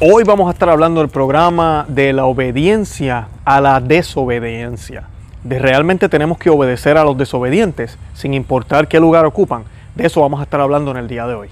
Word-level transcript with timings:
Hoy 0.00 0.22
vamos 0.22 0.46
a 0.46 0.52
estar 0.52 0.68
hablando 0.68 1.00
del 1.00 1.08
programa 1.08 1.84
de 1.88 2.12
la 2.12 2.24
obediencia 2.24 3.26
a 3.44 3.60
la 3.60 3.80
desobediencia. 3.80 5.08
De 5.42 5.58
realmente 5.58 6.08
tenemos 6.08 6.38
que 6.38 6.50
obedecer 6.50 6.96
a 6.96 7.02
los 7.02 7.18
desobedientes 7.18 7.98
sin 8.14 8.32
importar 8.32 8.86
qué 8.86 9.00
lugar 9.00 9.26
ocupan. 9.26 9.64
De 9.96 10.06
eso 10.06 10.20
vamos 10.20 10.38
a 10.38 10.44
estar 10.44 10.60
hablando 10.60 10.92
en 10.92 10.98
el 10.98 11.08
día 11.08 11.26
de 11.26 11.34
hoy. 11.34 11.48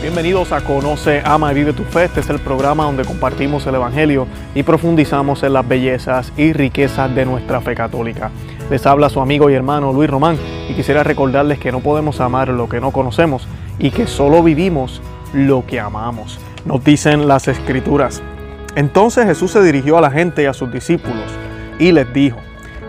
Bienvenidos 0.00 0.52
a 0.52 0.62
Conoce, 0.62 1.20
Ama 1.22 1.52
y 1.52 1.54
Vive 1.54 1.74
tu 1.74 1.84
Fe. 1.84 2.04
Este 2.04 2.20
es 2.20 2.30
el 2.30 2.38
programa 2.38 2.84
donde 2.84 3.04
compartimos 3.04 3.66
el 3.66 3.74
Evangelio 3.74 4.26
y 4.54 4.62
profundizamos 4.62 5.42
en 5.42 5.52
las 5.52 5.68
bellezas 5.68 6.32
y 6.38 6.54
riquezas 6.54 7.14
de 7.14 7.26
nuestra 7.26 7.60
fe 7.60 7.74
católica. 7.74 8.30
Les 8.70 8.86
habla 8.86 9.10
su 9.10 9.20
amigo 9.20 9.50
y 9.50 9.54
hermano 9.54 9.92
Luis 9.92 10.08
Román 10.08 10.38
y 10.68 10.74
quisiera 10.74 11.02
recordarles 11.02 11.58
que 11.58 11.70
no 11.70 11.80
podemos 11.80 12.20
amar 12.20 12.48
lo 12.48 12.66
que 12.66 12.80
no 12.80 12.92
conocemos 12.92 13.46
y 13.78 13.90
que 13.90 14.06
solo 14.06 14.42
vivimos 14.42 15.02
lo 15.34 15.66
que 15.66 15.78
amamos. 15.78 16.40
Nos 16.64 16.82
dicen 16.82 17.28
las 17.28 17.46
escrituras. 17.46 18.22
Entonces 18.74 19.26
Jesús 19.26 19.50
se 19.50 19.62
dirigió 19.62 19.98
a 19.98 20.00
la 20.00 20.10
gente 20.10 20.42
y 20.42 20.46
a 20.46 20.54
sus 20.54 20.72
discípulos 20.72 21.30
y 21.78 21.92
les 21.92 22.10
dijo, 22.14 22.38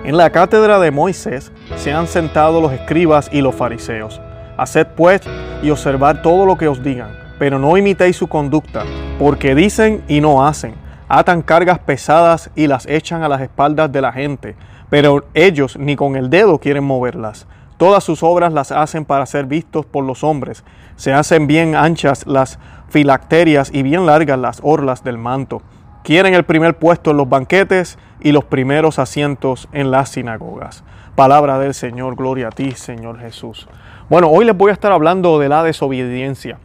en 0.06 0.16
la 0.16 0.30
cátedra 0.30 0.80
de 0.80 0.92
Moisés 0.92 1.52
se 1.76 1.92
han 1.92 2.08
sentado 2.08 2.62
los 2.62 2.72
escribas 2.72 3.30
y 3.34 3.42
los 3.42 3.54
fariseos. 3.54 4.22
Haced 4.58 4.88
pues 4.96 5.22
y 5.62 5.72
observad 5.72 6.22
todo 6.22 6.46
lo 6.46 6.58
que 6.58 6.70
os 6.70 6.82
digan, 6.82 7.10
pero 7.38 7.60
no 7.60 7.76
imitéis 7.76 8.16
su 8.16 8.28
conducta, 8.28 8.84
porque 9.20 9.56
dicen 9.56 10.04
y 10.08 10.22
no 10.22 10.46
hacen, 10.48 10.76
atan 11.10 11.42
cargas 11.42 11.80
pesadas 11.80 12.50
y 12.56 12.68
las 12.68 12.86
echan 12.86 13.24
a 13.24 13.28
las 13.28 13.42
espaldas 13.42 13.92
de 13.92 14.02
la 14.02 14.14
gente, 14.14 14.56
pero 14.96 15.26
ellos 15.34 15.78
ni 15.78 15.98
con 15.98 16.16
el 16.16 16.30
dedo 16.30 16.58
quieren 16.58 16.86
moverlas. 16.86 17.48
Todas 17.76 18.02
sus 18.02 18.24
obras 18.24 18.54
las 18.54 18.72
hacen 18.72 19.04
para 19.04 19.26
ser 19.26 19.46
vistos 19.46 19.86
por 19.86 20.06
los 20.06 20.24
hombres. 20.24 20.64
Se 20.96 21.12
hacen 21.12 21.48
bien 21.48 21.76
anchas 21.76 22.26
las 22.26 22.60
filacterias 22.88 23.72
y 23.74 23.84
bien 23.84 24.06
largas 24.06 24.40
las 24.40 24.62
orlas 24.64 25.04
del 25.04 25.18
manto. 25.18 25.62
Quieren 26.06 26.34
el 26.34 26.46
primer 26.46 26.78
puesto 26.78 27.12
en 27.12 27.18
los 27.18 27.28
banquetes 27.28 27.98
y 28.22 28.32
los 28.32 28.46
primeros 28.46 28.98
asientos 28.98 29.68
en 29.74 29.92
las 29.92 30.12
sinagogas. 30.12 30.86
Palabra 31.16 31.60
del 31.60 31.74
Señor, 31.74 32.16
gloria 32.16 32.48
a 32.48 32.52
ti, 32.52 32.72
Señor 32.72 33.20
Jesús. 33.20 33.68
Bueno, 34.10 34.30
hoy 34.30 34.46
les 34.46 34.56
voy 34.56 34.70
a 34.70 34.74
estar 34.76 34.94
hablando 34.94 35.40
de 35.40 35.50
la 35.50 35.62
desobediencia 35.62 36.58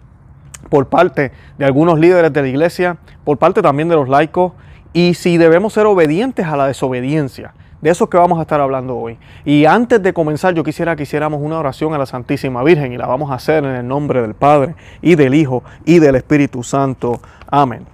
por 0.68 0.86
parte 0.86 1.33
de 1.58 1.64
algunos 1.64 1.98
líderes 1.98 2.33
de 2.33 2.42
la 2.42 2.46
iglesia, 2.48 2.96
por 3.24 3.38
parte 3.38 3.60
también 3.60 3.88
de 3.88 3.96
los 3.96 4.08
laicos, 4.08 4.52
y 4.92 5.14
si 5.14 5.36
debemos 5.36 5.72
ser 5.72 5.86
obedientes 5.86 6.46
a 6.46 6.56
la 6.56 6.68
desobediencia. 6.68 7.55
De 7.81 7.91
eso 7.91 8.11
que 8.11 8.19
vamos 8.19 8.39
a 8.39 8.42
estar 8.42 8.61
hablando 8.61 8.97
hoy. 8.97 9.19
Y 9.45 9.64
antes 9.64 10.03
de 10.03 10.12
comenzar, 10.12 10.55
yo 10.55 10.62
quisiera 10.62 10.97
que 10.97 11.05
hiciéramos 11.05 11.41
una 11.42 11.59
oración 11.59 11.95
a 11.95 11.98
la 11.98 12.06
Santísima 12.06 12.62
Virgen 12.62 12.92
y 12.92 12.98
la 12.98 13.06
vamos 13.06 13.31
a 13.31 13.34
hacer 13.34 13.64
en 13.64 13.75
el 13.75 13.89
nombre 13.89 14.20
del 14.20 14.34
Padre 14.34 14.75
y 15.00 15.14
del 15.14 15.34
Hijo 15.34 15.62
y 15.84 15.98
del 15.98 16.17
Espíritu 16.17 16.62
Santo. 16.62 17.20
Amén. 17.47 17.86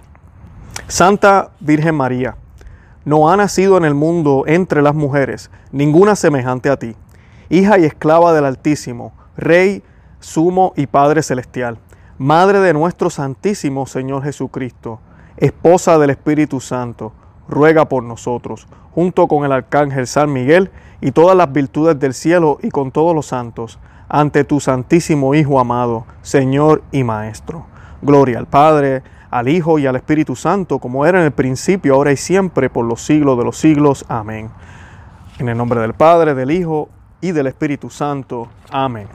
Santa 0.87 1.51
Virgen 1.59 1.95
María, 1.95 2.35
no 3.03 3.29
ha 3.29 3.37
nacido 3.37 3.77
en 3.77 3.85
el 3.85 3.93
mundo 3.93 4.43
entre 4.47 4.81
las 4.81 4.93
mujeres 4.93 5.49
ninguna 5.71 6.15
semejante 6.15 6.69
a 6.69 6.77
ti, 6.77 6.95
hija 7.49 7.77
y 7.79 7.85
esclava 7.85 8.33
del 8.33 8.45
Altísimo 8.45 9.13
Rey, 9.37 9.83
Sumo 10.19 10.73
y 10.75 10.87
Padre 10.87 11.23
Celestial, 11.23 11.77
Madre 12.17 12.59
de 12.59 12.73
nuestro 12.73 13.09
Santísimo 13.09 13.85
Señor 13.85 14.23
Jesucristo, 14.23 14.99
Esposa 15.37 15.97
del 15.99 16.09
Espíritu 16.09 16.59
Santo, 16.59 17.13
ruega 17.47 17.85
por 17.85 18.03
nosotros, 18.03 18.67
junto 18.93 19.27
con 19.27 19.45
el 19.45 19.51
Arcángel 19.51 20.07
San 20.07 20.31
Miguel 20.31 20.71
y 21.01 21.11
todas 21.11 21.35
las 21.35 21.51
virtudes 21.51 21.99
del 21.99 22.13
cielo 22.13 22.57
y 22.61 22.69
con 22.69 22.91
todos 22.91 23.15
los 23.15 23.27
santos, 23.27 23.79
ante 24.09 24.43
tu 24.43 24.59
Santísimo 24.59 25.35
Hijo 25.35 25.59
amado, 25.59 26.05
Señor 26.21 26.83
y 26.91 27.03
Maestro. 27.03 27.65
Gloria 28.01 28.39
al 28.39 28.47
Padre, 28.47 29.03
al 29.29 29.49
Hijo 29.49 29.79
y 29.79 29.87
al 29.87 29.95
Espíritu 29.95 30.35
Santo, 30.35 30.79
como 30.79 31.05
era 31.05 31.19
en 31.19 31.25
el 31.25 31.31
principio, 31.31 31.95
ahora 31.95 32.11
y 32.11 32.17
siempre, 32.17 32.69
por 32.69 32.85
los 32.85 33.01
siglos 33.01 33.37
de 33.37 33.43
los 33.43 33.57
siglos. 33.57 34.05
Amén. 34.07 34.49
En 35.39 35.49
el 35.49 35.57
nombre 35.57 35.81
del 35.81 35.93
Padre, 35.93 36.33
del 36.33 36.51
Hijo 36.51 36.89
y 37.21 37.31
del 37.31 37.47
Espíritu 37.47 37.89
Santo. 37.89 38.47
Amén. 38.71 39.07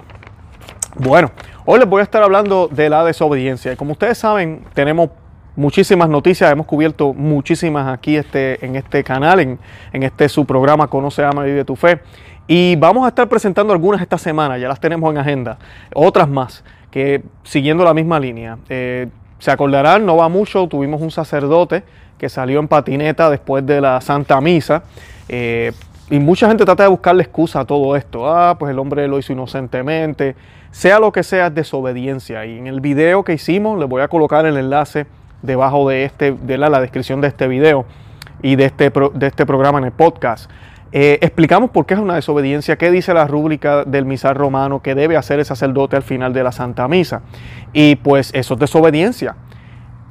Bueno, 0.97 1.31
hoy 1.65 1.79
les 1.79 1.89
voy 1.89 2.01
a 2.01 2.03
estar 2.03 2.23
hablando 2.23 2.69
de 2.69 2.91
la 2.91 3.05
desobediencia. 3.05 3.73
Y 3.73 3.77
como 3.77 3.93
ustedes 3.93 4.19
saben, 4.19 4.65
tenemos 4.75 5.11
muchísimas 5.57 6.09
noticias, 6.09 6.51
hemos 6.51 6.67
cubierto 6.67 7.13
muchísimas 7.13 7.93
aquí 7.93 8.17
este, 8.17 8.65
en 8.65 8.77
este 8.77 9.05
canal, 9.05 9.41
en, 9.41 9.59
en 9.93 10.03
este 10.03 10.29
su 10.29 10.45
programa 10.45 10.89
Conoce, 10.89 11.25
Ama 11.25 11.45
Vive 11.45 11.65
tu 11.65 11.77
Fe. 11.77 12.01
Y 12.47 12.77
vamos 12.77 13.05
a 13.05 13.09
estar 13.09 13.29
presentando 13.29 13.73
algunas 13.73 14.01
esta 14.01 14.19
semana, 14.19 14.59
ya 14.59 14.69
las 14.69 14.81
tenemos 14.81 15.11
en 15.11 15.19
agenda, 15.19 15.59
otras 15.95 16.29
más, 16.29 16.65
que 16.91 17.23
siguiendo 17.45 17.85
la 17.85 17.95
misma 17.95 18.19
línea. 18.19 18.59
Eh, 18.69 19.09
se 19.39 19.51
acordarán, 19.51 20.07
no 20.07 20.17
va 20.17 20.29
mucho, 20.29 20.67
tuvimos 20.69 21.01
un 21.01 21.11
sacerdote 21.11 21.83
que 22.19 22.29
salió 22.29 22.61
en 22.61 22.69
patineta 22.69 23.29
después 23.31 23.67
de 23.67 23.81
la 23.81 24.01
Santa 24.01 24.41
Misa. 24.41 24.85
Eh, 25.29 25.73
y 26.11 26.21
mucha 26.21 26.47
gente 26.47 26.65
trata 26.65 26.85
de 26.85 26.89
buscarle 26.89 27.23
excusa 27.23 27.61
a 27.61 27.65
todo 27.65 27.97
esto. 27.97 28.31
Ah, 28.31 28.57
pues 28.59 28.71
el 28.71 28.79
hombre 28.79 29.09
lo 29.09 29.19
hizo 29.19 29.33
inocentemente. 29.33 30.37
Sea 30.71 31.01
lo 31.01 31.11
que 31.11 31.23
sea, 31.23 31.49
es 31.49 31.55
desobediencia. 31.55 32.45
Y 32.47 32.59
en 32.59 32.67
el 32.69 32.81
video 32.81 33.25
que 33.25 33.33
hicimos, 33.33 33.79
les 33.79 33.89
voy 33.89 34.03
a 34.03 34.09
colocar 34.09 34.47
el 34.47 34.57
enlace 34.57 35.07
debajo 35.43 35.89
de, 35.89 36.05
este, 36.05 36.33
de 36.33 36.59
la, 36.59 36.81
descripción 36.81 37.21
de 37.21 37.29
este 37.29 37.49
video 37.49 37.85
y 38.43 38.57
de 38.57 38.65
este, 38.65 38.91
de 38.91 39.27
este 39.27 39.47
programa 39.47 39.79
en 39.79 39.85
el 39.85 39.93
podcast. 39.93 40.51
Eh, 40.95 41.19
explicamos 41.23 41.71
por 41.71 41.87
qué 41.87 41.95
es 41.95 42.01
una 42.01 42.15
desobediencia, 42.15 42.77
qué 42.77 42.91
dice 42.91 43.15
la 43.15 43.27
rúbrica 43.27 43.85
del 43.85 44.05
misal 44.05 44.35
romano 44.35 44.83
que 44.83 44.95
debe 44.95 45.17
hacer 45.17 45.39
el 45.39 45.47
sacerdote 45.47 45.97
al 45.97 46.03
final 46.03 46.35
de 46.35 46.45
la 46.45 46.53
Santa 46.53 46.87
Misa. 46.87 47.23
Y 47.73 47.97
pues 47.97 48.31
eso 48.35 48.55
es 48.55 48.61
desobediencia. 48.61 49.37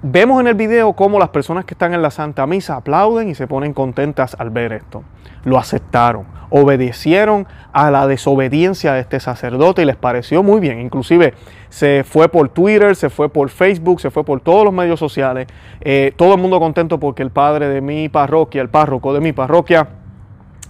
Vemos 0.03 0.41
en 0.41 0.47
el 0.47 0.55
video 0.55 0.93
cómo 0.93 1.19
las 1.19 1.29
personas 1.29 1.63
que 1.63 1.75
están 1.75 1.93
en 1.93 2.01
la 2.01 2.09
Santa 2.09 2.47
Misa 2.47 2.75
aplauden 2.75 3.29
y 3.29 3.35
se 3.35 3.45
ponen 3.45 3.71
contentas 3.71 4.35
al 4.39 4.49
ver 4.49 4.73
esto. 4.73 5.03
Lo 5.43 5.59
aceptaron, 5.59 6.25
obedecieron 6.49 7.45
a 7.71 7.91
la 7.91 8.07
desobediencia 8.07 8.93
de 8.93 9.01
este 9.01 9.19
sacerdote 9.19 9.83
y 9.83 9.85
les 9.85 9.97
pareció 9.97 10.41
muy 10.41 10.59
bien. 10.59 10.79
Inclusive 10.79 11.35
se 11.69 12.03
fue 12.03 12.29
por 12.29 12.49
Twitter, 12.49 12.95
se 12.95 13.11
fue 13.11 13.29
por 13.29 13.49
Facebook, 13.49 14.01
se 14.01 14.09
fue 14.09 14.23
por 14.23 14.41
todos 14.41 14.65
los 14.65 14.73
medios 14.73 14.99
sociales. 14.99 15.45
Eh, 15.81 16.13
todo 16.15 16.33
el 16.33 16.41
mundo 16.41 16.59
contento 16.59 16.99
porque 16.99 17.21
el 17.21 17.29
padre 17.29 17.67
de 17.67 17.81
mi 17.81 18.09
parroquia, 18.09 18.63
el 18.63 18.69
párroco 18.69 19.13
de 19.13 19.19
mi 19.19 19.33
parroquia, 19.33 19.87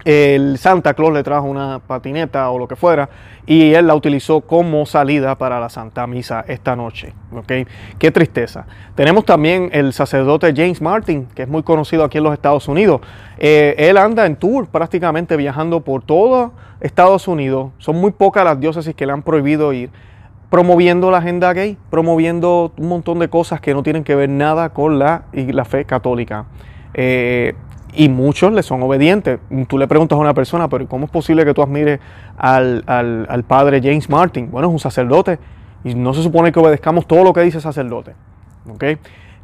el 0.04 0.58
Santa 0.58 0.94
Claus 0.94 1.14
le 1.14 1.24
trajo 1.24 1.46
una 1.46 1.80
patineta 1.80 2.50
o 2.50 2.58
lo 2.58 2.68
que 2.68 2.76
fuera 2.76 3.10
y 3.46 3.74
él 3.74 3.88
la 3.88 3.96
utilizó 3.96 4.42
como 4.42 4.86
salida 4.86 5.38
para 5.38 5.60
la 5.60 5.70
Santa 5.70 6.08
Misa 6.08 6.44
esta 6.48 6.76
noche. 6.76 7.14
¿okay? 7.36 7.68
Qué 8.00 8.12
tristeza. 8.12 8.66
Tenemos 8.96 9.26
también 9.26 9.70
el 9.74 9.94
sacerdote 9.94 10.54
James 10.56 10.82
Martin, 10.82 11.28
que 11.36 11.44
es 11.44 11.48
muy 11.50 11.64
conocido 11.64 12.04
aquí 12.04 12.18
en 12.18 12.24
los 12.24 12.34
Estados 12.34 12.68
Unidos. 12.68 13.02
Eh, 13.38 13.76
él 13.78 13.98
anda 13.98 14.26
en 14.26 14.36
tour 14.36 14.68
prácticamente 14.68 15.38
viajando 15.38 15.82
por 15.82 16.04
todo 16.04 16.54
Estados 16.80 17.28
Unidos. 17.28 17.72
Son 17.78 17.96
muy 17.96 18.12
pocas 18.12 18.44
las 18.44 18.60
diócesis 18.60 18.96
que 18.96 19.06
le 19.06 19.14
han 19.14 19.24
prohibido 19.24 19.74
ir 19.74 19.90
promoviendo 20.52 21.10
la 21.12 21.20
agenda 21.20 21.54
gay, 21.54 21.78
promoviendo 21.90 22.74
un 22.78 22.90
montón 22.90 23.20
de 23.20 23.30
cosas 23.30 23.62
que 23.62 23.74
no 23.74 23.84
tienen 23.84 24.04
que 24.04 24.16
ver 24.16 24.28
nada 24.28 24.70
con 24.70 25.00
la, 25.00 25.24
la 25.32 25.64
fe 25.64 25.86
católica. 25.86 26.46
Eh, 26.94 27.56
y 27.94 28.10
muchos 28.10 28.54
le 28.54 28.64
son 28.64 28.82
obedientes. 28.84 29.40
Tú 29.68 29.78
le 29.78 29.88
preguntas 29.88 30.18
a 30.18 30.20
una 30.22 30.34
persona, 30.34 30.68
pero 30.68 30.88
¿cómo 30.88 31.06
es 31.06 31.12
posible 31.12 31.46
que 31.46 31.54
tú 31.54 31.62
admires 31.62 32.00
al, 32.38 32.84
al, 32.88 33.44
padre 33.44 33.82
James 33.82 34.10
Martin? 34.10 34.50
Bueno, 34.50 34.68
es 34.68 34.74
un 34.74 34.80
sacerdote 34.80 35.40
y 35.84 35.96
no 35.96 36.14
se 36.14 36.24
supone 36.24 36.52
que 36.52 36.60
obedezcamos 36.60 37.08
todo 37.08 37.24
lo 37.24 37.34
que 37.34 37.42
dice 37.42 37.60
sacerdote. 37.60 38.14
¿okay? 38.74 38.98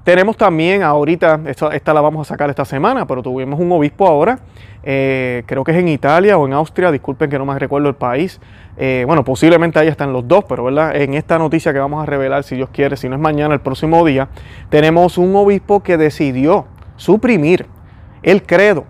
Tenemos 0.07 0.37
también 0.37 0.83
ahorita, 0.83 1.41
esta, 1.47 1.93
la 1.93 1.99
vamos 1.99 2.25
a 2.25 2.29
sacar 2.29 2.49
esta 2.49 2.63
semana, 2.63 3.05
pero 3.05 3.21
tuvimos 3.21 3.59
un 3.59 3.69
obispo 3.73 4.07
ahora, 4.07 4.39
eh, 4.81 5.43
creo 5.45 5.65
que 5.65 5.71
es 5.71 5.77
en 5.77 5.89
Italia 5.89 6.37
o 6.37 6.47
en 6.47 6.53
Austria, 6.53 6.93
disculpen 6.93 7.29
que 7.29 7.37
no 7.37 7.45
me 7.45 7.59
recuerdo 7.59 7.89
el 7.89 7.95
país. 7.95 8.39
Eh, 8.77 9.03
bueno, 9.05 9.25
posiblemente 9.25 9.79
ahí 9.79 9.89
están 9.89 10.13
los 10.13 10.25
dos, 10.25 10.45
pero 10.47 10.63
¿verdad? 10.63 10.95
en 10.95 11.13
esta 11.13 11.37
noticia 11.37 11.73
que 11.73 11.79
vamos 11.79 12.01
a 12.01 12.05
revelar, 12.05 12.45
si 12.45 12.55
Dios 12.55 12.69
quiere, 12.71 12.95
si 12.95 13.09
no 13.09 13.15
es 13.15 13.21
mañana, 13.21 13.53
el 13.53 13.59
próximo 13.59 14.05
día, 14.05 14.29
tenemos 14.69 15.17
un 15.17 15.35
obispo 15.35 15.83
que 15.83 15.97
decidió 15.97 16.67
suprimir 16.95 17.65
el 18.23 18.43
credo. 18.43 18.85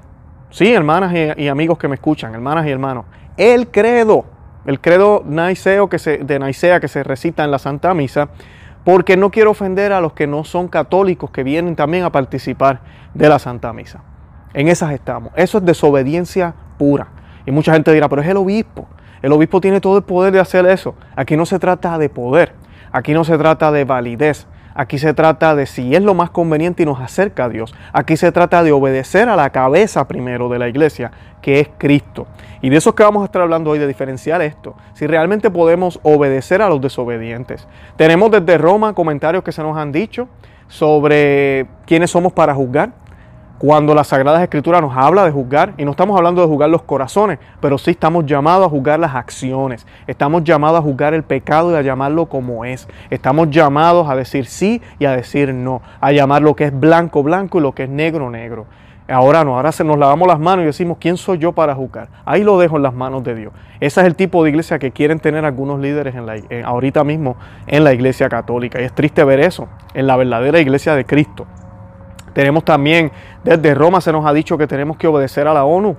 Sí, 0.50 0.74
hermanas 0.74 1.14
y, 1.38 1.48
amigos 1.48 1.78
que 1.78 1.88
me 1.88 1.96
escuchan, 1.96 2.34
hermanas 2.34 2.66
y 2.66 2.72
hermanos. 2.72 3.06
El 3.36 3.68
credo, 3.68 4.26
el 4.66 4.80
credo 4.80 5.24
naiseo 5.26 5.90
que 5.90 6.00
se, 6.00 6.20
de 6.20 6.40
Naisea 6.40 6.80
que 6.80 6.88
se 6.88 7.04
recita 7.04 7.44
en 7.44 7.52
la 7.52 7.60
Santa 7.60 7.94
Misa, 7.94 8.30
porque 8.84 9.18
no 9.18 9.30
quiero 9.30 9.52
ofender 9.52 9.92
a 9.92 10.00
los 10.00 10.14
que 10.14 10.28
no 10.28 10.46
son 10.46 10.70
católicos 10.70 11.30
que 11.30 11.44
vienen 11.44 11.76
también 11.76 12.06
a 12.06 12.12
participar 12.12 12.80
de 13.14 13.28
la 13.28 13.38
Santa 13.40 13.74
Misa. 13.74 14.02
En 14.54 14.70
esas 14.70 14.94
estamos. 14.94 15.34
Eso 15.36 15.58
es 15.58 15.66
desobediencia 15.66 16.56
pura. 16.78 17.08
Y 17.46 17.52
mucha 17.52 17.74
gente 17.74 17.94
dirá, 17.94 18.08
pero 18.08 18.22
es 18.22 18.28
el 18.28 18.38
obispo. 18.38 18.88
El 19.22 19.32
obispo 19.34 19.60
tiene 19.60 19.82
todo 19.82 19.98
el 19.98 20.04
poder 20.04 20.32
de 20.32 20.40
hacer 20.40 20.66
eso. 20.66 20.96
Aquí 21.16 21.36
no 21.36 21.46
se 21.46 21.60
trata 21.60 21.98
de 21.98 22.10
poder. 22.10 22.54
Aquí 22.92 23.14
no 23.14 23.24
se 23.24 23.38
trata 23.38 23.72
de 23.72 23.84
validez. 23.84 24.48
Aquí 24.80 25.00
se 25.00 25.16
trata 25.16 25.56
de 25.56 25.66
si 25.66 25.96
es 25.96 26.04
lo 26.04 26.14
más 26.14 26.30
conveniente 26.30 26.84
y 26.84 26.86
nos 26.86 27.00
acerca 27.00 27.46
a 27.46 27.50
Dios. 27.50 27.74
Aquí 27.94 28.16
se 28.16 28.32
trata 28.32 28.62
de 28.62 28.72
obedecer 28.72 29.28
a 29.28 29.36
la 29.36 29.50
cabeza 29.50 30.08
primero 30.08 30.50
de 30.50 30.60
la 30.60 30.70
iglesia, 30.70 31.12
que 31.42 31.60
es 31.60 31.70
Cristo. 31.80 32.28
Y 32.62 32.70
de 32.70 32.78
eso 32.78 32.92
es 32.92 32.96
que 32.96 33.02
vamos 33.02 33.24
a 33.24 33.26
estar 33.26 33.42
hablando 33.42 33.72
hoy, 33.72 33.80
de 33.80 33.88
diferenciar 33.88 34.44
esto. 34.44 34.76
Si 34.94 35.08
realmente 35.08 35.50
podemos 35.50 36.00
obedecer 36.04 36.62
a 36.62 36.70
los 36.70 36.80
desobedientes. 36.80 37.68
Tenemos 37.96 38.30
desde 38.30 38.56
Roma 38.60 38.94
comentarios 38.94 39.44
que 39.44 39.52
se 39.52 39.64
nos 39.64 39.76
han 39.76 39.92
dicho 39.92 40.28
sobre 40.68 41.66
quiénes 41.88 42.12
somos 42.12 42.32
para 42.32 42.54
juzgar 42.54 42.92
cuando 43.58 43.96
la 43.96 44.04
Sagrada 44.04 44.44
Escritura 44.44 44.82
nos 44.82 44.96
habla 44.96 45.26
de 45.26 45.32
juzgar, 45.32 45.74
y 45.78 45.86
no 45.86 45.92
estamos 45.92 46.16
hablando 46.18 46.42
de 46.42 46.48
juzgar 46.48 46.70
los 46.70 46.84
corazones, 46.84 47.40
pero 47.60 47.78
sí 47.78 47.92
estamos 47.92 48.26
llamados 48.26 48.68
a 48.68 48.70
juzgar 48.70 49.00
las 49.00 49.16
acciones, 49.16 49.88
estamos 50.06 50.44
llamados 50.44 50.80
a 50.80 50.84
juzgar 50.84 51.14
el 51.14 51.24
pecado 51.24 51.72
y 51.72 51.76
a 51.76 51.82
llamarlo 51.82 52.28
como 52.28 52.66
es, 52.66 52.88
estamos 53.10 53.50
llamados 53.50 54.10
a 54.10 54.16
decir 54.16 54.46
sí 54.46 54.82
y 55.00 55.06
a 55.06 55.12
decir 55.12 55.54
no, 55.54 55.82
a 56.00 56.12
llamar 56.12 56.42
lo 56.42 56.56
que 56.56 56.66
es 56.66 56.80
blanco 56.80 57.24
blanco 57.24 57.58
y 57.58 57.62
lo 57.62 57.74
que 57.74 57.84
es 57.84 57.90
negro 57.90 58.30
negro. 58.30 58.66
Ahora 59.10 59.46
no, 59.46 59.56
ahora 59.56 59.72
se 59.72 59.86
nos 59.86 59.98
lavamos 59.98 60.28
las 60.28 60.38
manos 60.38 60.64
y 60.64 60.66
decimos, 60.66 60.98
¿quién 61.00 61.16
soy 61.16 61.38
yo 61.38 61.54
para 61.54 61.74
juzgar? 61.74 62.10
Ahí 62.26 62.44
lo 62.44 62.60
dejo 62.60 62.76
en 62.76 62.84
las 62.84 62.94
manos 62.94 63.24
de 63.24 63.36
Dios. 63.36 63.54
Ese 63.80 64.02
es 64.02 64.06
el 64.06 64.16
tipo 64.16 64.44
de 64.44 64.50
iglesia 64.50 64.80
que 64.80 64.92
quieren 64.92 65.20
tener 65.20 65.46
algunos 65.46 65.80
líderes 65.80 66.14
en 66.14 66.26
la, 66.26 66.36
ahorita 66.66 67.06
mismo 67.06 67.38
en 67.68 67.86
la 67.86 67.94
iglesia 67.94 68.28
católica. 68.28 68.82
Y 68.82 68.84
es 68.84 68.94
triste 68.94 69.24
ver 69.24 69.40
eso 69.40 69.70
en 69.94 70.08
la 70.08 70.18
verdadera 70.18 70.60
iglesia 70.60 70.94
de 70.94 71.06
Cristo. 71.06 71.48
Tenemos 72.34 72.66
también, 72.66 73.12
desde 73.48 73.74
Roma 73.74 74.02
se 74.02 74.12
nos 74.12 74.26
ha 74.26 74.34
dicho 74.34 74.58
que 74.58 74.68
tenemos 74.68 74.98
que 74.98 75.08
obedecer 75.08 75.48
a 75.48 75.54
la 75.54 75.64
ONU, 75.64 75.96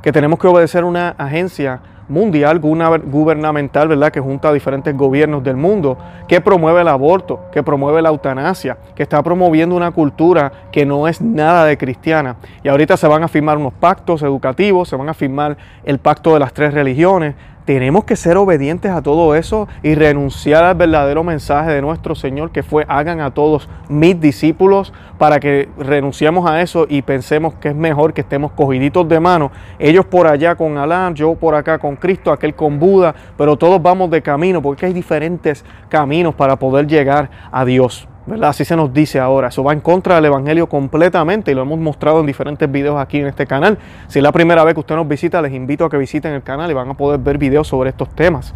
que 0.00 0.10
tenemos 0.10 0.38
que 0.38 0.46
obedecer 0.46 0.84
a 0.84 0.86
una 0.86 1.10
agencia 1.18 1.80
mundial, 2.08 2.58
gubernamental, 2.58 3.88
¿verdad? 3.88 4.10
Que 4.10 4.20
junta 4.20 4.48
a 4.48 4.52
diferentes 4.54 4.96
gobiernos 4.96 5.44
del 5.44 5.56
mundo, 5.56 5.98
que 6.26 6.40
promueve 6.40 6.80
el 6.80 6.88
aborto, 6.88 7.40
que 7.52 7.62
promueve 7.62 8.00
la 8.00 8.08
eutanasia, 8.08 8.78
que 8.94 9.02
está 9.02 9.22
promoviendo 9.22 9.76
una 9.76 9.90
cultura 9.90 10.50
que 10.72 10.86
no 10.86 11.06
es 11.06 11.20
nada 11.20 11.66
de 11.66 11.76
cristiana. 11.76 12.36
Y 12.62 12.68
ahorita 12.68 12.96
se 12.96 13.06
van 13.06 13.22
a 13.22 13.28
firmar 13.28 13.58
unos 13.58 13.74
pactos 13.74 14.22
educativos, 14.22 14.88
se 14.88 14.96
van 14.96 15.10
a 15.10 15.14
firmar 15.14 15.58
el 15.84 15.98
pacto 15.98 16.32
de 16.32 16.40
las 16.40 16.54
tres 16.54 16.72
religiones, 16.72 17.34
tenemos 17.68 18.04
que 18.04 18.16
ser 18.16 18.38
obedientes 18.38 18.90
a 18.90 19.02
todo 19.02 19.34
eso 19.34 19.68
y 19.82 19.94
renunciar 19.94 20.64
al 20.64 20.74
verdadero 20.74 21.22
mensaje 21.22 21.70
de 21.70 21.82
nuestro 21.82 22.14
Señor 22.14 22.50
que 22.50 22.62
fue 22.62 22.86
hagan 22.88 23.20
a 23.20 23.34
todos 23.34 23.68
mis 23.90 24.18
discípulos 24.18 24.94
para 25.18 25.38
que 25.38 25.68
renunciemos 25.76 26.50
a 26.50 26.62
eso 26.62 26.86
y 26.88 27.02
pensemos 27.02 27.52
que 27.56 27.68
es 27.68 27.74
mejor 27.74 28.14
que 28.14 28.22
estemos 28.22 28.52
cogiditos 28.52 29.06
de 29.06 29.20
mano, 29.20 29.52
ellos 29.78 30.06
por 30.06 30.26
allá 30.26 30.54
con 30.54 30.78
Alá, 30.78 31.12
yo 31.12 31.34
por 31.34 31.54
acá 31.54 31.78
con 31.78 31.96
Cristo, 31.96 32.32
aquel 32.32 32.54
con 32.54 32.78
Buda, 32.78 33.14
pero 33.36 33.58
todos 33.58 33.82
vamos 33.82 34.10
de 34.10 34.22
camino 34.22 34.62
porque 34.62 34.86
hay 34.86 34.94
diferentes 34.94 35.62
caminos 35.90 36.34
para 36.34 36.56
poder 36.56 36.86
llegar 36.86 37.28
a 37.52 37.66
Dios. 37.66 38.08
Así 38.42 38.64
se 38.64 38.76
nos 38.76 38.92
dice 38.92 39.18
ahora. 39.18 39.48
Eso 39.48 39.64
va 39.64 39.72
en 39.72 39.80
contra 39.80 40.16
del 40.16 40.26
Evangelio 40.26 40.68
completamente 40.68 41.50
y 41.50 41.54
lo 41.54 41.62
hemos 41.62 41.78
mostrado 41.78 42.20
en 42.20 42.26
diferentes 42.26 42.70
videos 42.70 43.00
aquí 43.00 43.18
en 43.18 43.26
este 43.26 43.46
canal. 43.46 43.78
Si 44.08 44.18
es 44.18 44.22
la 44.22 44.32
primera 44.32 44.64
vez 44.64 44.74
que 44.74 44.80
usted 44.80 44.96
nos 44.96 45.08
visita, 45.08 45.40
les 45.42 45.52
invito 45.52 45.84
a 45.84 45.90
que 45.90 45.96
visiten 45.96 46.32
el 46.32 46.42
canal 46.42 46.70
y 46.70 46.74
van 46.74 46.90
a 46.90 46.94
poder 46.94 47.20
ver 47.20 47.38
videos 47.38 47.68
sobre 47.68 47.90
estos 47.90 48.08
temas. 48.10 48.54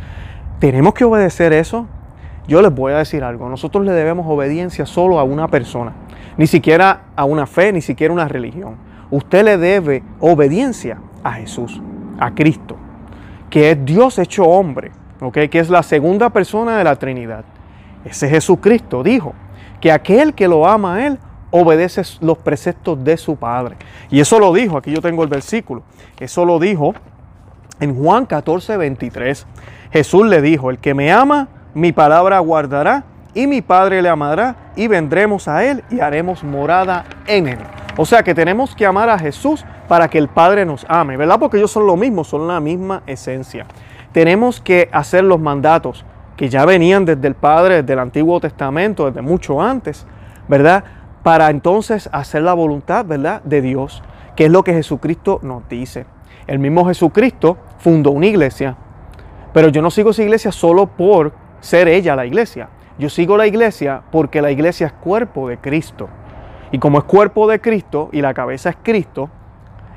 ¿Tenemos 0.58 0.94
que 0.94 1.04
obedecer 1.04 1.52
eso? 1.52 1.86
Yo 2.46 2.60
les 2.60 2.74
voy 2.74 2.92
a 2.92 2.98
decir 2.98 3.24
algo. 3.24 3.48
Nosotros 3.48 3.84
le 3.84 3.92
debemos 3.92 4.26
obediencia 4.28 4.84
solo 4.86 5.18
a 5.18 5.24
una 5.24 5.48
persona. 5.48 5.92
Ni 6.36 6.46
siquiera 6.46 7.02
a 7.16 7.24
una 7.24 7.46
fe, 7.46 7.72
ni 7.72 7.80
siquiera 7.80 8.12
a 8.12 8.14
una 8.14 8.28
religión. 8.28 8.76
Usted 9.10 9.44
le 9.44 9.58
debe 9.58 10.02
obediencia 10.20 10.98
a 11.22 11.32
Jesús, 11.32 11.80
a 12.18 12.34
Cristo, 12.34 12.76
que 13.50 13.70
es 13.70 13.84
Dios 13.84 14.18
hecho 14.18 14.44
hombre, 14.44 14.90
que 15.32 15.58
es 15.58 15.70
la 15.70 15.82
segunda 15.82 16.30
persona 16.30 16.78
de 16.78 16.84
la 16.84 16.96
Trinidad. 16.96 17.44
Ese 18.04 18.28
Jesucristo 18.28 19.02
dijo, 19.02 19.34
que 19.82 19.90
aquel 19.90 20.32
que 20.32 20.46
lo 20.46 20.66
ama 20.66 20.94
a 20.94 21.06
Él 21.06 21.18
obedece 21.50 22.02
los 22.20 22.38
preceptos 22.38 23.02
de 23.02 23.16
su 23.16 23.36
Padre. 23.36 23.76
Y 24.10 24.20
eso 24.20 24.38
lo 24.38 24.52
dijo, 24.52 24.78
aquí 24.78 24.92
yo 24.92 25.02
tengo 25.02 25.24
el 25.24 25.28
versículo, 25.28 25.82
eso 26.18 26.44
lo 26.44 26.60
dijo 26.60 26.94
en 27.80 27.94
Juan 28.00 28.24
14, 28.24 28.76
23. 28.76 29.44
Jesús 29.92 30.26
le 30.26 30.40
dijo, 30.40 30.70
el 30.70 30.78
que 30.78 30.94
me 30.94 31.12
ama, 31.12 31.48
mi 31.74 31.90
palabra 31.90 32.38
guardará 32.38 33.04
y 33.34 33.48
mi 33.48 33.60
Padre 33.60 34.00
le 34.02 34.08
amará 34.08 34.54
y 34.76 34.86
vendremos 34.86 35.48
a 35.48 35.64
Él 35.64 35.82
y 35.90 35.98
haremos 35.98 36.44
morada 36.44 37.04
en 37.26 37.48
Él. 37.48 37.58
O 37.96 38.06
sea 38.06 38.22
que 38.22 38.36
tenemos 38.36 38.76
que 38.76 38.86
amar 38.86 39.10
a 39.10 39.18
Jesús 39.18 39.64
para 39.88 40.08
que 40.08 40.18
el 40.18 40.28
Padre 40.28 40.64
nos 40.64 40.86
ame, 40.88 41.16
¿verdad? 41.16 41.40
Porque 41.40 41.56
ellos 41.56 41.72
son 41.72 41.88
lo 41.88 41.96
mismo, 41.96 42.22
son 42.22 42.46
la 42.46 42.60
misma 42.60 43.02
esencia. 43.06 43.66
Tenemos 44.12 44.60
que 44.60 44.88
hacer 44.92 45.24
los 45.24 45.40
mandatos 45.40 46.04
que 46.42 46.48
ya 46.48 46.64
venían 46.64 47.04
desde 47.04 47.28
el 47.28 47.36
Padre, 47.36 47.82
desde 47.82 47.92
el 47.92 48.00
Antiguo 48.00 48.40
Testamento, 48.40 49.06
desde 49.06 49.22
mucho 49.22 49.62
antes, 49.62 50.04
¿verdad? 50.48 50.82
Para 51.22 51.50
entonces 51.50 52.10
hacer 52.10 52.42
la 52.42 52.52
voluntad, 52.52 53.06
¿verdad? 53.06 53.42
De 53.44 53.62
Dios, 53.62 54.02
que 54.34 54.46
es 54.46 54.50
lo 54.50 54.64
que 54.64 54.72
Jesucristo 54.72 55.38
nos 55.44 55.68
dice. 55.68 56.04
El 56.48 56.58
mismo 56.58 56.84
Jesucristo 56.84 57.58
fundó 57.78 58.10
una 58.10 58.26
iglesia, 58.26 58.74
pero 59.52 59.68
yo 59.68 59.82
no 59.82 59.92
sigo 59.92 60.10
esa 60.10 60.24
iglesia 60.24 60.50
solo 60.50 60.88
por 60.88 61.32
ser 61.60 61.86
ella 61.86 62.16
la 62.16 62.26
iglesia. 62.26 62.70
Yo 62.98 63.08
sigo 63.08 63.36
la 63.36 63.46
iglesia 63.46 64.02
porque 64.10 64.42
la 64.42 64.50
iglesia 64.50 64.88
es 64.88 64.92
cuerpo 64.94 65.48
de 65.48 65.58
Cristo. 65.58 66.08
Y 66.72 66.80
como 66.80 66.98
es 66.98 67.04
cuerpo 67.04 67.46
de 67.46 67.60
Cristo 67.60 68.08
y 68.10 68.20
la 68.20 68.34
cabeza 68.34 68.70
es 68.70 68.76
Cristo, 68.82 69.30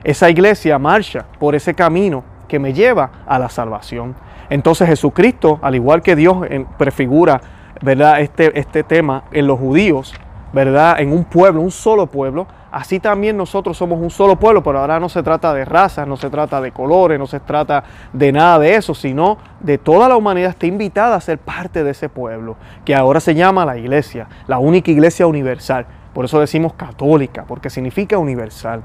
esa 0.04 0.30
iglesia 0.30 0.78
marcha 0.78 1.26
por 1.40 1.56
ese 1.56 1.74
camino 1.74 2.24
que 2.48 2.60
me 2.60 2.72
lleva 2.72 3.10
a 3.26 3.40
la 3.40 3.50
salvación. 3.50 4.14
Entonces 4.50 4.88
Jesucristo, 4.88 5.60
al 5.62 5.76
igual 5.76 6.02
que 6.02 6.16
Dios 6.16 6.38
prefigura 6.78 7.42
¿verdad? 7.82 8.22
Este, 8.22 8.58
este 8.58 8.84
tema 8.84 9.24
en 9.32 9.48
los 9.48 9.60
judíos, 9.60 10.14
¿verdad? 10.54 11.00
en 11.00 11.12
un 11.12 11.26
pueblo, 11.26 11.62
un 11.62 11.72
solo 11.72 12.08
pueblo, 12.08 12.48
así 12.72 13.00
también 13.00 13.36
nosotros 13.36 13.78
somos 13.78 14.00
un 14.00 14.10
solo 14.10 14.38
pueblo, 14.38 14.64
pero 14.64 14.80
ahora 14.80 15.00
no 15.00 15.10
se 15.10 15.22
trata 15.22 15.54
de 15.54 15.66
razas, 15.66 16.08
no 16.08 16.16
se 16.16 16.30
trata 16.30 16.62
de 16.62 16.72
colores, 16.72 17.20
no 17.20 17.28
se 17.28 17.40
trata 17.40 17.84
de 18.14 18.32
nada 18.32 18.60
de 18.60 18.76
eso, 18.76 18.94
sino 18.94 19.38
de 19.60 19.78
toda 19.78 20.08
la 20.08 20.16
humanidad 20.16 20.52
está 20.52 20.66
invitada 20.68 21.16
a 21.16 21.22
ser 21.22 21.38
parte 21.38 21.84
de 21.84 21.92
ese 21.92 22.10
pueblo, 22.10 22.56
que 22.86 22.96
ahora 22.96 23.20
se 23.20 23.36
llama 23.36 23.66
la 23.66 23.78
iglesia, 23.78 24.28
la 24.48 24.60
única 24.60 24.92
iglesia 24.92 25.28
universal. 25.28 25.86
Por 26.14 26.26
eso 26.26 26.40
decimos 26.40 26.74
católica, 26.74 27.44
porque 27.46 27.70
significa 27.70 28.18
universal. 28.18 28.84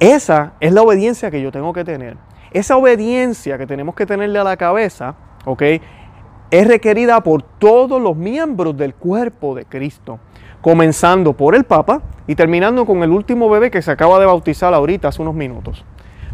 Esa 0.00 0.54
es 0.58 0.72
la 0.72 0.82
obediencia 0.82 1.30
que 1.30 1.40
yo 1.40 1.52
tengo 1.52 1.72
que 1.72 1.84
tener. 1.84 2.16
Esa 2.54 2.76
obediencia 2.76 3.58
que 3.58 3.66
tenemos 3.66 3.94
que 3.96 4.06
tenerle 4.06 4.38
a 4.38 4.44
la 4.44 4.56
cabeza, 4.56 5.16
¿ok? 5.44 5.62
Es 6.50 6.68
requerida 6.68 7.20
por 7.20 7.42
todos 7.42 8.00
los 8.00 8.16
miembros 8.16 8.76
del 8.76 8.94
cuerpo 8.94 9.56
de 9.56 9.64
Cristo, 9.64 10.20
comenzando 10.60 11.32
por 11.32 11.56
el 11.56 11.64
Papa 11.64 12.00
y 12.28 12.36
terminando 12.36 12.86
con 12.86 13.02
el 13.02 13.10
último 13.10 13.50
bebé 13.50 13.72
que 13.72 13.82
se 13.82 13.90
acaba 13.90 14.20
de 14.20 14.26
bautizar 14.26 14.72
ahorita 14.72 15.08
hace 15.08 15.20
unos 15.20 15.34
minutos. 15.34 15.84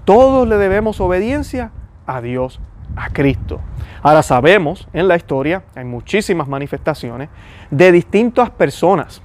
Todos 0.05 0.47
le 0.47 0.59
debemos 0.59 1.01
obediencia 1.01 1.71
a 2.07 2.21
Dios, 2.21 2.61
a 2.97 3.09
Cristo. 3.09 3.61
Ahora 4.03 4.23
sabemos 4.23 4.89
en 4.93 5.09
la 5.09 5.17
historia, 5.17 5.63
hay 5.75 5.87
muchísimas 5.87 6.49
manifestaciones 6.49 7.31
de 7.71 7.93
distintas 7.93 8.51
personas, 8.51 9.23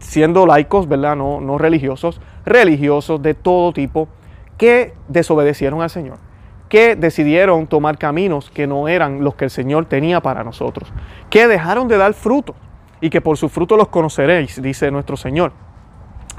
siendo 0.00 0.44
laicos, 0.44 0.88
¿verdad? 0.88 1.14
No, 1.14 1.40
no 1.40 1.56
religiosos, 1.56 2.20
religiosos 2.44 3.22
de 3.22 3.34
todo 3.34 3.72
tipo, 3.72 4.08
que 4.62 4.94
desobedecieron 5.08 5.82
al 5.82 5.90
Señor, 5.90 6.18
que 6.68 6.94
decidieron 6.94 7.66
tomar 7.66 7.98
caminos 7.98 8.48
que 8.48 8.68
no 8.68 8.86
eran 8.86 9.24
los 9.24 9.34
que 9.34 9.46
el 9.46 9.50
Señor 9.50 9.86
tenía 9.86 10.20
para 10.20 10.44
nosotros, 10.44 10.92
que 11.30 11.48
dejaron 11.48 11.88
de 11.88 11.96
dar 11.96 12.14
fruto 12.14 12.54
y 13.00 13.10
que 13.10 13.20
por 13.20 13.36
su 13.36 13.48
fruto 13.48 13.76
los 13.76 13.88
conoceréis, 13.88 14.62
dice 14.62 14.92
nuestro 14.92 15.16
Señor. 15.16 15.50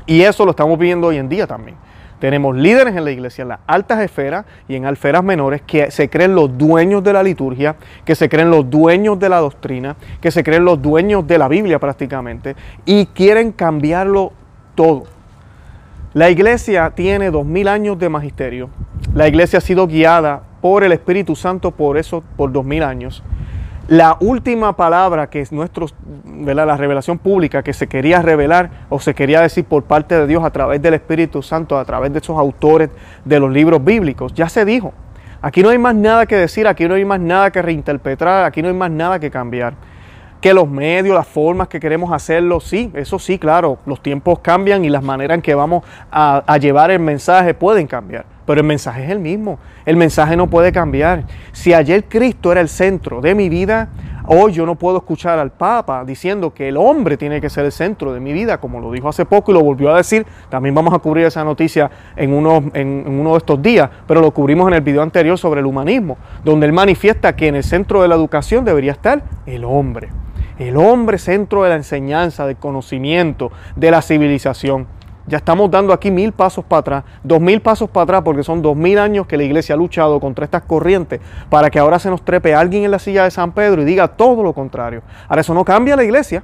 Y 0.06 0.22
eso 0.22 0.46
lo 0.46 0.52
estamos 0.52 0.80
viendo 0.80 1.08
hoy 1.08 1.18
en 1.18 1.28
día 1.28 1.48
también. 1.48 1.76
Tenemos 2.20 2.56
líderes 2.56 2.96
en 2.96 3.04
la 3.04 3.12
iglesia, 3.12 3.42
en 3.42 3.50
las 3.50 3.60
altas 3.68 4.00
esferas 4.00 4.46
y 4.70 4.78
en 4.78 4.86
alferas 4.86 5.22
menores, 5.22 5.62
que 5.62 5.92
se 5.92 6.10
creen 6.10 6.34
los 6.34 6.58
dueños 6.58 7.04
de 7.04 7.12
la 7.12 7.24
liturgia, 7.24 7.76
que 8.06 8.16
se 8.16 8.30
creen 8.30 8.50
los 8.50 8.70
dueños 8.70 9.20
de 9.20 9.28
la 9.28 9.40
doctrina, 9.40 9.98
que 10.22 10.32
se 10.32 10.46
creen 10.46 10.64
los 10.64 10.82
dueños 10.82 11.28
de 11.28 11.38
la 11.38 11.50
Biblia 11.50 11.78
prácticamente, 11.78 12.56
y 12.86 13.08
quieren 13.08 13.52
cambiarlo 13.52 14.32
todo. 14.76 15.04
La 16.14 16.30
iglesia 16.30 16.92
tiene 16.92 17.32
dos 17.32 17.44
mil 17.44 17.68
años 17.68 17.98
de 17.98 18.08
magisterio. 18.08 18.70
La 19.16 19.28
iglesia 19.28 19.58
ha 19.58 19.62
sido 19.62 19.88
guiada 19.88 20.44
por 20.62 20.84
el 20.84 20.92
Espíritu 20.92 21.36
Santo 21.36 21.72
por 21.72 21.98
eso, 21.98 22.24
por 22.38 22.52
dos 22.52 22.64
mil 22.64 22.84
años. 22.84 23.24
La 23.88 24.18
última 24.20 24.76
palabra 24.76 25.32
que 25.32 25.42
es 25.42 25.52
nuestro, 25.52 25.88
la 26.26 26.78
revelación 26.78 27.18
pública 27.18 27.64
que 27.64 27.74
se 27.74 27.88
quería 27.88 28.22
revelar 28.22 28.86
o 28.90 29.00
se 29.00 29.16
quería 29.16 29.42
decir 29.42 29.66
por 29.66 29.86
parte 29.86 30.14
de 30.16 30.28
Dios 30.28 30.44
a 30.44 30.52
través 30.52 30.84
del 30.84 30.94
Espíritu 30.94 31.42
Santo, 31.42 31.80
a 31.80 31.84
través 31.84 32.14
de 32.14 32.20
esos 32.20 32.38
autores 32.38 32.92
de 33.26 33.40
los 33.40 33.52
libros 33.52 33.84
bíblicos, 33.84 34.36
ya 34.36 34.48
se 34.50 34.66
dijo. 34.66 34.94
Aquí 35.42 35.64
no 35.64 35.70
hay 35.70 35.80
más 35.80 35.96
nada 35.96 36.28
que 36.28 36.36
decir, 36.36 36.68
aquí 36.68 36.88
no 36.88 36.94
hay 36.94 37.06
más 37.06 37.20
nada 37.22 37.50
que 37.50 37.60
reinterpretar, 37.60 38.46
aquí 38.46 38.62
no 38.62 38.68
hay 38.68 38.76
más 38.76 38.92
nada 38.92 39.20
que 39.20 39.32
cambiar 39.32 39.74
que 40.44 40.54
los 40.54 40.70
medios, 40.70 41.16
las 41.16 41.26
formas 41.26 41.70
que 41.70 41.80
queremos 41.80 42.12
hacerlo, 42.12 42.60
sí, 42.60 42.92
eso 42.96 43.18
sí, 43.18 43.40
claro, 43.40 43.78
los 43.86 44.04
tiempos 44.04 44.40
cambian 44.40 44.84
y 44.84 44.90
las 44.90 45.02
maneras 45.02 45.36
en 45.36 45.42
que 45.42 45.56
vamos 45.56 45.86
a, 46.12 46.58
llevar 46.58 46.92
el 46.92 47.00
mensaje 47.00 47.54
pueden 47.54 47.88
cambiar, 47.88 48.26
pero 48.46 48.60
el 48.60 48.68
mensaje 48.68 49.06
es 49.06 49.10
el 49.10 49.20
mismo, 49.20 49.58
el 49.86 49.96
mensaje 49.96 50.36
no 50.36 50.48
puede 50.48 50.74
cambiar. 50.74 51.24
Si 51.54 51.74
ayer 51.74 52.04
Cristo 52.10 52.52
era 52.52 52.60
el 52.60 52.68
centro 52.68 53.22
de 53.22 53.34
mi 53.36 53.48
vida, 53.48 53.88
Hoy 54.26 54.54
yo 54.54 54.66
no 54.66 54.76
puedo 54.76 55.00
escuchar 55.00 55.38
al 55.38 55.52
Papa 55.52 56.06
diciendo 56.06 56.54
que 56.54 56.70
el 56.70 56.78
hombre 56.78 57.18
tiene 57.18 57.42
que 57.42 57.50
ser 57.50 57.66
el 57.66 57.74
centro 57.74 58.14
de 58.14 58.22
mi 58.22 58.32
vida, 58.32 58.58
como 58.58 58.80
lo 58.80 58.90
dijo 58.90 59.10
hace 59.10 59.26
poco 59.26 59.52
y 59.52 59.54
lo 59.54 59.62
volvió 59.62 59.94
a 59.94 59.98
decir. 59.98 60.26
También 60.48 60.74
vamos 60.74 60.94
a 60.94 61.00
cubrir 61.00 61.26
esa 61.26 61.44
noticia 61.44 61.92
en 62.16 62.32
uno, 62.32 62.64
en, 62.74 63.04
uno 63.06 63.32
de 63.32 63.38
estos 63.40 63.62
días, 63.62 63.90
pero 64.08 64.22
lo 64.22 64.32
cubrimos 64.32 64.70
en 64.70 64.76
el 64.76 64.82
video 64.82 65.02
anterior 65.02 65.38
sobre 65.38 65.60
el 65.60 65.66
humanismo, 65.66 66.18
donde 66.42 66.68
él 66.68 66.72
manifiesta 66.72 67.36
que 67.36 67.50
en 67.50 67.56
el 67.56 67.66
centro 67.66 68.02
de 68.02 68.08
la 68.08 68.16
educación 68.16 68.64
debería 68.64 68.94
estar 68.94 69.24
el 69.46 69.66
hombre. 69.66 70.08
El 70.60 70.78
hombre 70.78 71.18
centro 71.18 71.64
de 71.64 71.70
la 71.70 71.76
enseñanza, 71.76 72.46
del 72.46 72.58
conocimiento, 72.58 73.52
de 73.76 73.92
la 73.92 74.02
civilización. 74.02 74.88
Ya 75.26 75.38
estamos 75.38 75.72
dando 75.72 75.94
aquí 75.94 76.12
mil 76.12 76.34
pasos 76.34 76.66
para 76.66 76.80
atrás, 76.80 77.04
dos 77.24 77.40
mil 77.40 77.62
pasos 77.62 77.90
para 77.90 78.04
atrás, 78.04 78.22
porque 78.24 78.44
son 78.44 78.62
dos 78.62 78.76
mil 78.76 79.00
años 79.00 79.26
que 79.26 79.38
la 79.38 79.44
iglesia 79.44 79.74
ha 79.74 79.78
luchado 79.78 80.20
contra 80.20 80.44
estas 80.44 80.64
corrientes 80.64 81.22
para 81.50 81.70
que 81.70 81.80
ahora 81.80 81.98
se 81.98 82.10
nos 82.10 82.24
trepe 82.24 82.54
alguien 82.54 82.84
en 82.84 82.92
la 82.92 83.00
silla 83.00 83.24
de 83.24 83.32
San 83.32 83.54
Pedro 83.54 83.82
y 83.82 83.86
diga 83.86 84.10
todo 84.10 84.44
lo 84.44 84.54
contrario. 84.54 85.02
Ahora, 85.30 85.42
eso 85.42 85.54
no 85.54 85.64
cambia 85.64 85.96
la 85.96 86.04
iglesia. 86.04 86.44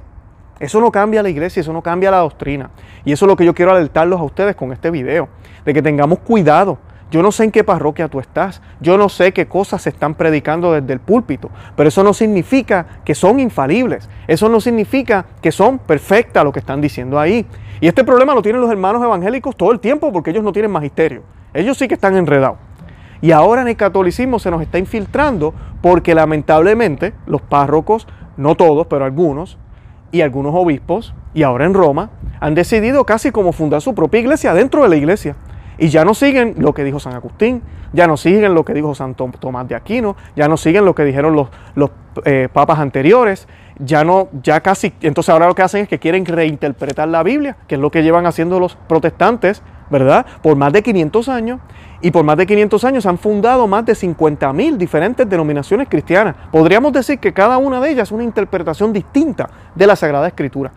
Eso 0.58 0.78
no 0.78 0.92
cambia 0.92 1.22
la 1.22 1.30
iglesia, 1.30 1.60
eso 1.60 1.72
no 1.72 1.80
cambia 1.80 2.10
la 2.10 2.18
doctrina. 2.18 2.70
Y 3.04 3.12
eso 3.12 3.24
es 3.24 3.28
lo 3.28 3.36
que 3.36 3.46
yo 3.46 3.54
quiero 3.54 3.72
alertarlos 3.72 4.20
a 4.20 4.24
ustedes 4.24 4.54
con 4.54 4.72
este 4.72 4.90
video, 4.90 5.28
de 5.64 5.72
que 5.72 5.80
tengamos 5.80 6.18
cuidado 6.18 6.78
yo 7.10 7.22
no 7.22 7.32
sé 7.32 7.44
en 7.44 7.50
qué 7.50 7.64
parroquia 7.64 8.08
tú 8.08 8.20
estás, 8.20 8.62
yo 8.80 8.96
no 8.96 9.08
sé 9.08 9.32
qué 9.32 9.46
cosas 9.46 9.82
se 9.82 9.90
están 9.90 10.14
predicando 10.14 10.72
desde 10.72 10.92
el 10.92 11.00
púlpito, 11.00 11.50
pero 11.76 11.88
eso 11.88 12.04
no 12.04 12.14
significa 12.14 12.86
que 13.04 13.14
son 13.14 13.40
infalibles, 13.40 14.08
eso 14.28 14.48
no 14.48 14.60
significa 14.60 15.26
que 15.42 15.50
son 15.50 15.78
perfectas 15.78 16.44
lo 16.44 16.52
que 16.52 16.60
están 16.60 16.80
diciendo 16.80 17.18
ahí. 17.18 17.44
Y 17.80 17.88
este 17.88 18.04
problema 18.04 18.34
lo 18.34 18.42
tienen 18.42 18.60
los 18.60 18.70
hermanos 18.70 19.02
evangélicos 19.02 19.56
todo 19.56 19.72
el 19.72 19.80
tiempo 19.80 20.12
porque 20.12 20.30
ellos 20.30 20.44
no 20.44 20.52
tienen 20.52 20.70
magisterio, 20.70 21.22
ellos 21.52 21.76
sí 21.76 21.88
que 21.88 21.94
están 21.94 22.16
enredados. 22.16 22.58
Y 23.22 23.32
ahora 23.32 23.62
en 23.62 23.68
el 23.68 23.76
catolicismo 23.76 24.38
se 24.38 24.50
nos 24.50 24.62
está 24.62 24.78
infiltrando 24.78 25.52
porque 25.82 26.14
lamentablemente 26.14 27.12
los 27.26 27.42
párrocos, 27.42 28.06
no 28.36 28.54
todos, 28.54 28.86
pero 28.86 29.04
algunos, 29.04 29.58
y 30.12 30.22
algunos 30.22 30.54
obispos, 30.54 31.14
y 31.34 31.42
ahora 31.42 31.66
en 31.66 31.74
Roma, 31.74 32.10
han 32.40 32.54
decidido 32.54 33.04
casi 33.04 33.30
como 33.30 33.52
fundar 33.52 33.80
su 33.80 33.94
propia 33.94 34.20
iglesia 34.20 34.54
dentro 34.54 34.82
de 34.82 34.88
la 34.88 34.96
iglesia. 34.96 35.36
Y 35.80 35.88
ya 35.88 36.04
no 36.04 36.12
siguen 36.12 36.56
lo 36.58 36.74
que 36.74 36.84
dijo 36.84 37.00
San 37.00 37.14
Agustín, 37.14 37.62
ya 37.94 38.06
no 38.06 38.18
siguen 38.18 38.54
lo 38.54 38.66
que 38.66 38.74
dijo 38.74 38.94
San 38.94 39.14
Tomás 39.14 39.66
de 39.66 39.74
Aquino, 39.74 40.14
ya 40.36 40.46
no 40.46 40.58
siguen 40.58 40.84
lo 40.84 40.94
que 40.94 41.04
dijeron 41.04 41.34
los, 41.34 41.48
eh, 42.26 42.48
papas 42.52 42.78
anteriores, 42.78 43.48
ya 43.78 44.04
no, 44.04 44.28
ya 44.42 44.60
casi, 44.60 44.92
entonces 45.00 45.30
ahora 45.30 45.46
lo 45.46 45.54
que 45.54 45.62
hacen 45.62 45.82
es 45.82 45.88
que 45.88 45.98
quieren 45.98 46.26
reinterpretar 46.26 47.08
la 47.08 47.22
Biblia, 47.22 47.56
que 47.66 47.76
es 47.76 47.80
lo 47.80 47.90
que 47.90 48.02
llevan 48.02 48.26
haciendo 48.26 48.60
los 48.60 48.76
protestantes, 48.76 49.62
¿verdad? 49.88 50.26
Por 50.42 50.54
más 50.54 50.70
de 50.72 50.82
500 50.82 51.28
años. 51.30 51.60
Y 52.02 52.10
por 52.10 52.24
más 52.24 52.36
de 52.36 52.46
500 52.46 52.84
años 52.84 53.06
han 53.06 53.18
fundado 53.18 53.66
más 53.66 53.84
de 53.84 53.94
50.000 53.94 54.76
diferentes 54.76 55.28
denominaciones 55.28 55.88
cristianas. 55.88 56.34
Podríamos 56.50 56.92
decir 56.92 57.18
que 57.18 57.32
cada 57.32 57.58
una 57.58 57.80
de 57.80 57.90
ellas 57.90 58.08
es 58.08 58.12
una 58.12 58.24
interpretación 58.24 58.92
distinta 58.92 59.50
de 59.74 59.86
la 59.86 59.96
Sagrada 59.96 60.26
Escritura. 60.26 60.72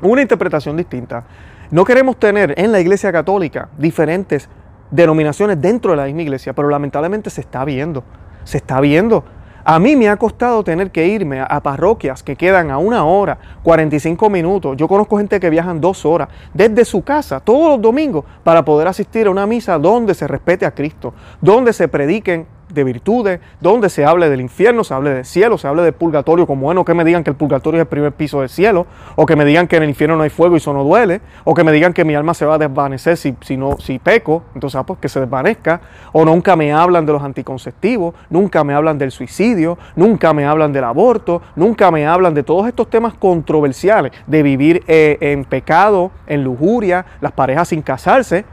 Una 0.00 0.22
interpretación 0.22 0.76
distinta. 0.76 1.24
No 1.70 1.84
queremos 1.84 2.16
tener 2.16 2.54
en 2.56 2.72
la 2.72 2.80
Iglesia 2.80 3.12
Católica 3.12 3.68
diferentes 3.76 4.48
denominaciones 4.90 5.60
dentro 5.60 5.90
de 5.90 5.98
la 5.98 6.04
misma 6.06 6.22
iglesia, 6.22 6.54
pero 6.54 6.70
lamentablemente 6.70 7.28
se 7.28 7.42
está 7.42 7.62
viendo. 7.66 8.04
Se 8.44 8.56
está 8.56 8.80
viendo. 8.80 9.22
A 9.64 9.78
mí 9.78 9.94
me 9.94 10.08
ha 10.08 10.16
costado 10.16 10.64
tener 10.64 10.90
que 10.90 11.06
irme 11.06 11.40
a, 11.40 11.60
parroquias 11.60 12.22
que 12.22 12.36
quedan 12.36 12.70
a 12.70 12.78
una 12.78 13.04
hora, 13.04 13.36
45 13.64 14.30
minutos. 14.30 14.78
Yo 14.78 14.88
conozco 14.88 15.18
gente 15.18 15.38
que 15.38 15.50
viajan 15.50 15.78
dos 15.78 16.06
horas 16.06 16.28
desde 16.54 16.86
su 16.86 17.02
casa 17.02 17.38
todos 17.38 17.72
los 17.72 17.82
domingos 17.82 18.24
para 18.42 18.64
poder 18.64 18.88
asistir 18.88 19.26
a 19.26 19.30
una 19.30 19.46
misa 19.46 19.78
donde 19.78 20.14
se 20.14 20.26
respete 20.26 20.64
a 20.64 20.70
Cristo, 20.70 21.12
donde 21.42 21.74
se 21.74 21.86
prediquen 21.86 22.46
de 22.68 22.84
virtudes, 22.84 23.40
donde 23.60 23.88
se 23.88 24.04
hable 24.04 24.28
del 24.28 24.40
infierno, 24.40 24.84
se 24.84 24.94
hable 24.94 25.10
del 25.10 25.24
cielo, 25.24 25.58
se 25.58 25.68
hable 25.68 25.82
del 25.82 25.92
purgatorio, 25.92 26.46
como 26.46 26.62
bueno 26.62 26.84
que 26.84 26.94
me 26.94 27.04
digan 27.04 27.24
que 27.24 27.30
el 27.30 27.36
purgatorio 27.36 27.80
es 27.80 27.82
el 27.82 27.88
primer 27.88 28.12
piso 28.12 28.40
del 28.40 28.48
cielo, 28.48 28.86
o 29.16 29.26
que 29.26 29.36
me 29.36 29.44
digan 29.44 29.66
que 29.66 29.76
en 29.76 29.84
el 29.84 29.88
infierno 29.88 30.16
no 30.16 30.22
hay 30.22 30.30
fuego 30.30 30.54
y 30.54 30.58
eso 30.58 30.72
no 30.72 30.84
duele, 30.84 31.20
o 31.44 31.54
que 31.54 31.64
me 31.64 31.72
digan 31.72 31.92
que 31.92 32.04
mi 32.04 32.14
alma 32.14 32.34
se 32.34 32.44
va 32.44 32.54
a 32.54 32.58
desvanecer 32.58 33.16
si, 33.16 33.34
si, 33.40 33.56
no, 33.56 33.78
si 33.78 33.98
peco, 33.98 34.42
entonces 34.54 34.78
ah, 34.78 34.84
pues 34.84 34.98
que 34.98 35.08
se 35.08 35.20
desvanezca, 35.20 35.80
o 36.12 36.24
nunca 36.24 36.56
me 36.56 36.72
hablan 36.72 37.06
de 37.06 37.12
los 37.12 37.22
anticonceptivos, 37.22 38.14
nunca 38.30 38.64
me 38.64 38.74
hablan 38.74 38.98
del 38.98 39.10
suicidio, 39.10 39.78
nunca 39.96 40.32
me 40.32 40.46
hablan 40.46 40.72
del 40.72 40.84
aborto, 40.84 41.42
nunca 41.56 41.90
me 41.90 42.06
hablan 42.06 42.34
de 42.34 42.42
todos 42.42 42.66
estos 42.66 42.88
temas 42.90 43.14
controversiales, 43.14 44.12
de 44.26 44.42
vivir 44.42 44.82
eh, 44.86 45.18
en 45.20 45.44
pecado, 45.44 46.10
en 46.26 46.44
lujuria, 46.44 47.04
las 47.20 47.32
parejas 47.32 47.68
sin 47.68 47.82
casarse, 47.82 48.44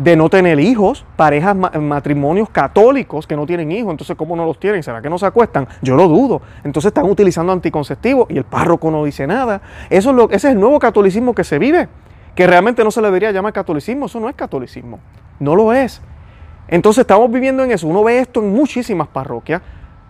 de 0.00 0.16
no 0.16 0.30
tener 0.30 0.58
hijos, 0.58 1.04
parejas, 1.14 1.54
matrimonios 1.54 2.48
católicos 2.48 3.26
que 3.26 3.36
no 3.36 3.44
tienen 3.44 3.70
hijos, 3.70 3.90
entonces 3.90 4.16
¿cómo 4.16 4.34
no 4.34 4.46
los 4.46 4.58
tienen? 4.58 4.82
¿Será 4.82 5.02
que 5.02 5.10
no 5.10 5.18
se 5.18 5.26
acuestan? 5.26 5.68
Yo 5.82 5.94
lo 5.94 6.08
dudo. 6.08 6.40
Entonces 6.64 6.88
están 6.88 7.04
utilizando 7.04 7.52
anticonceptivos 7.52 8.26
y 8.30 8.38
el 8.38 8.44
párroco 8.44 8.90
no 8.90 9.04
dice 9.04 9.26
nada. 9.26 9.60
Eso 9.90 10.10
es 10.10 10.26
ese 10.30 10.48
es 10.48 10.54
el 10.54 10.60
nuevo 10.60 10.78
catolicismo 10.78 11.34
que 11.34 11.44
se 11.44 11.58
vive, 11.58 11.86
que 12.34 12.46
realmente 12.46 12.82
no 12.82 12.90
se 12.90 13.02
le 13.02 13.08
debería 13.08 13.30
llamar 13.30 13.52
catolicismo, 13.52 14.06
eso 14.06 14.18
no 14.20 14.30
es 14.30 14.34
catolicismo, 14.34 15.00
no 15.38 15.54
lo 15.54 15.70
es. 15.74 16.00
Entonces 16.68 17.02
estamos 17.02 17.30
viviendo 17.30 17.62
en 17.62 17.70
eso, 17.70 17.86
uno 17.86 18.02
ve 18.02 18.20
esto 18.20 18.40
en 18.40 18.54
muchísimas 18.54 19.06
parroquias, 19.08 19.60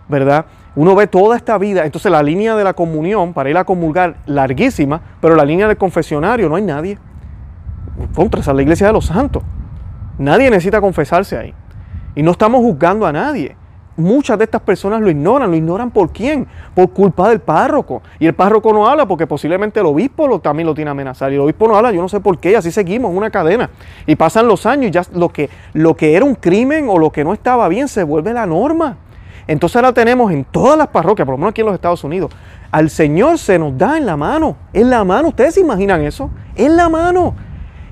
¿verdad? 0.08 0.46
Uno 0.76 0.94
ve 0.94 1.08
toda 1.08 1.36
esta 1.36 1.58
vida, 1.58 1.84
entonces 1.84 2.12
la 2.12 2.22
línea 2.22 2.54
de 2.54 2.62
la 2.62 2.74
comunión 2.74 3.32
para 3.32 3.50
ir 3.50 3.56
a 3.56 3.64
comulgar 3.64 4.18
larguísima, 4.26 5.00
pero 5.20 5.34
la 5.34 5.44
línea 5.44 5.66
del 5.66 5.78
confesionario 5.78 6.48
no 6.48 6.54
hay 6.54 6.62
nadie. 6.62 6.96
Contra 8.14 8.40
esa 8.40 8.52
es 8.52 8.56
la 8.56 8.62
iglesia 8.62 8.86
de 8.86 8.92
los 8.92 9.06
santos. 9.06 9.42
Nadie 10.20 10.50
necesita 10.50 10.82
confesarse 10.82 11.38
ahí. 11.38 11.54
Y 12.14 12.22
no 12.22 12.32
estamos 12.32 12.60
juzgando 12.60 13.06
a 13.06 13.12
nadie. 13.12 13.56
Muchas 13.96 14.36
de 14.36 14.44
estas 14.44 14.60
personas 14.60 15.00
lo 15.00 15.08
ignoran. 15.08 15.50
¿Lo 15.50 15.56
ignoran 15.56 15.90
por 15.90 16.12
quién? 16.12 16.46
Por 16.74 16.90
culpa 16.90 17.30
del 17.30 17.40
párroco. 17.40 18.02
Y 18.18 18.26
el 18.26 18.34
párroco 18.34 18.70
no 18.70 18.86
habla 18.86 19.08
porque 19.08 19.26
posiblemente 19.26 19.80
el 19.80 19.86
obispo 19.86 20.38
también 20.40 20.66
lo 20.66 20.74
tiene 20.74 20.90
amenazado. 20.90 21.30
Y 21.30 21.36
el 21.36 21.40
obispo 21.40 21.66
no 21.68 21.74
habla, 21.74 21.90
yo 21.90 22.02
no 22.02 22.08
sé 22.10 22.20
por 22.20 22.36
qué. 22.36 22.54
así 22.54 22.70
seguimos, 22.70 23.14
una 23.14 23.30
cadena. 23.30 23.70
Y 24.06 24.14
pasan 24.14 24.46
los 24.46 24.66
años 24.66 24.88
y 24.88 24.90
ya 24.90 25.02
lo 25.14 25.30
que, 25.30 25.48
lo 25.72 25.96
que 25.96 26.14
era 26.14 26.26
un 26.26 26.34
crimen 26.34 26.90
o 26.90 26.98
lo 26.98 27.10
que 27.10 27.24
no 27.24 27.32
estaba 27.32 27.66
bien 27.68 27.88
se 27.88 28.04
vuelve 28.04 28.34
la 28.34 28.44
norma. 28.44 28.98
Entonces 29.46 29.76
ahora 29.76 29.94
tenemos 29.94 30.30
en 30.32 30.44
todas 30.44 30.76
las 30.76 30.88
parroquias, 30.88 31.24
por 31.24 31.32
lo 31.32 31.38
menos 31.38 31.52
aquí 31.52 31.62
en 31.62 31.66
los 31.66 31.74
Estados 31.74 32.04
Unidos, 32.04 32.30
al 32.70 32.90
Señor 32.90 33.38
se 33.38 33.58
nos 33.58 33.76
da 33.78 33.96
en 33.96 34.04
la 34.04 34.18
mano. 34.18 34.56
En 34.74 34.90
la 34.90 35.02
mano. 35.02 35.28
¿Ustedes 35.28 35.54
se 35.54 35.60
imaginan 35.60 36.02
eso? 36.02 36.30
En 36.56 36.76
la 36.76 36.90
mano. 36.90 37.34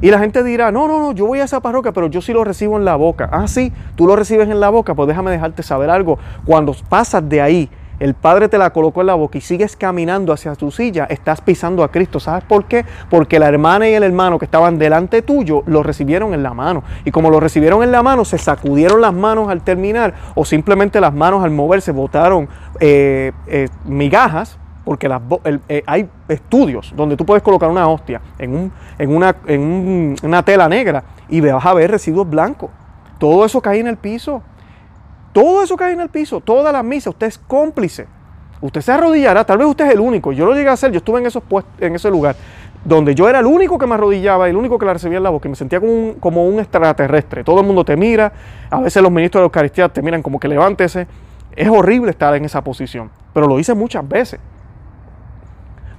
Y 0.01 0.11
la 0.11 0.19
gente 0.19 0.43
dirá, 0.45 0.71
no, 0.71 0.87
no, 0.87 1.01
no, 1.01 1.13
yo 1.13 1.27
voy 1.27 1.41
a 1.41 1.45
esa 1.45 1.61
parroquia, 1.61 1.93
pero 1.93 2.07
yo 2.07 2.21
sí 2.21 2.33
lo 2.33 2.45
recibo 2.45 2.77
en 2.77 2.85
la 2.85 2.97
boca. 2.97 3.29
Ah, 3.33 3.49
sí, 3.49 3.73
tú 3.97 4.07
lo 4.07 4.17
recibes 4.17 4.49
en 4.49 4.61
la 4.61 4.71
boca, 4.71 4.95
pues 4.95 5.09
déjame 5.09 5.31
dejarte 5.31 5.63
saber 5.63 5.91
algo. 5.91 6.19
Cuando 6.45 6.75
pasas 6.89 7.29
de 7.29 7.41
ahí, 7.41 7.71
el 7.99 8.15
Padre 8.15 8.49
te 8.49 8.59
la 8.59 8.71
colocó 8.71 9.01
en 9.01 9.09
la 9.09 9.15
boca 9.15 9.39
y 9.39 9.41
sigues 9.41 9.77
caminando 9.77 10.33
hacia 10.33 10.55
tu 10.55 10.71
silla, 10.71 11.07
estás 11.11 11.41
pisando 11.41 11.83
a 11.83 11.91
Cristo. 11.91 12.21
¿Sabes 12.21 12.45
por 12.45 12.67
qué? 12.67 12.85
Porque 13.11 13.41
la 13.41 13.49
hermana 13.49 13.89
y 13.89 13.95
el 13.95 14.05
hermano 14.05 14.39
que 14.39 14.45
estaban 14.45 14.79
delante 14.79 15.21
tuyo 15.23 15.65
lo 15.67 15.83
recibieron 15.83 16.33
en 16.33 16.45
la 16.45 16.55
mano. 16.55 16.85
Y 17.05 17.11
como 17.11 17.29
lo 17.31 17.41
recibieron 17.41 17.83
en 17.83 17.91
la 17.91 18.05
mano, 18.05 18.25
se 18.25 18.39
sacudieron 18.39 19.01
las 19.01 19.13
manos 19.13 19.49
al 19.49 19.63
terminar 19.63 20.15
o 20.37 20.45
simplemente 20.45 21.01
las 21.01 21.13
manos 21.13 21.43
al 21.43 21.51
moverse 21.51 21.91
botaron 21.91 22.49
eh, 22.79 23.33
eh, 23.49 23.69
migajas 23.85 24.59
porque 24.89 25.07
eh, 25.69 25.83
hay 25.87 26.09
estudios 26.29 26.95
donde 26.97 27.15
tú 27.15 27.27
puedes 27.27 27.43
colocar 27.43 27.69
una 27.69 27.87
hostia 27.87 28.23
en, 28.39 28.55
un, 28.55 28.73
en, 28.99 30.17
una, 30.23 30.43
tela 30.43 30.67
negra 30.67 31.05
y 31.29 31.43
vas 31.43 31.67
a 31.67 31.75
ver 31.75 31.91
residuos 31.91 32.27
blancos. 32.27 32.71
Todo 33.19 33.45
eso 33.45 33.61
cae 33.61 33.81
en 33.81 33.87
el 33.87 33.99
piso. 33.99 34.41
Todo 35.35 35.63
eso 35.63 35.77
cae 35.77 35.93
en 35.93 36.01
el 36.01 36.09
piso. 36.09 36.41
Toda 36.41 36.73
la 36.73 36.83
misa, 36.83 37.11
usted 37.11 37.27
es 37.27 37.37
cómplice. 37.37 38.07
Usted 38.63 38.81
se 38.81 38.91
arrodillará, 38.91 39.45
tal 39.45 39.59
vez 39.59 39.67
usted 39.67 39.89
es 39.89 39.93
el 39.93 40.01
único. 40.01 40.33
Yo 40.33 40.47
lo 40.47 40.55
llegué 40.55 40.71
a 40.71 40.73
hacer, 40.73 40.91
yo 40.91 40.97
estuve 40.97 41.23
en 41.81 41.95
ese 41.95 42.11
lugar 42.11 42.35
donde 42.83 43.15
yo 43.15 43.29
era 43.29 43.41
el 43.41 43.47
único 43.47 43.77
que 43.77 43.87
me 43.87 43.93
arrodillaba, 43.93 44.49
el 44.49 44.57
único 44.57 44.79
que 44.79 44.87
la 44.87 44.95
recibía 44.95 45.19
en 45.19 45.25
la 45.25 45.29
boca 45.29 45.49
y 45.49 45.51
me 45.51 45.57
sentía 45.57 45.81
como 45.81 45.93
un, 45.93 46.15
como 46.15 46.49
un 46.49 46.61
extraterrestre. 46.61 47.45
Todo 47.45 47.61
el 47.61 47.67
mundo 47.67 47.85
te 47.85 47.95
mira, 47.95 48.33
a 48.71 48.81
veces 48.81 49.03
los 49.03 49.13
ministros 49.13 49.41
de 49.41 49.43
la 49.43 49.47
Eucaristía 49.49 49.91
te 49.91 50.01
miran 50.01 50.23
como 50.23 50.41
que 50.41 50.49
levántese. 50.49 51.07
Es 51.55 51.69
horrible 51.69 52.11
estar 52.11 52.35
en 52.37 52.47
esa 52.47 52.65
posición, 52.65 53.11
pero 53.35 53.47
lo 53.47 53.59
hice 53.59 53.75
muchas 53.75 54.09
veces. 54.09 54.41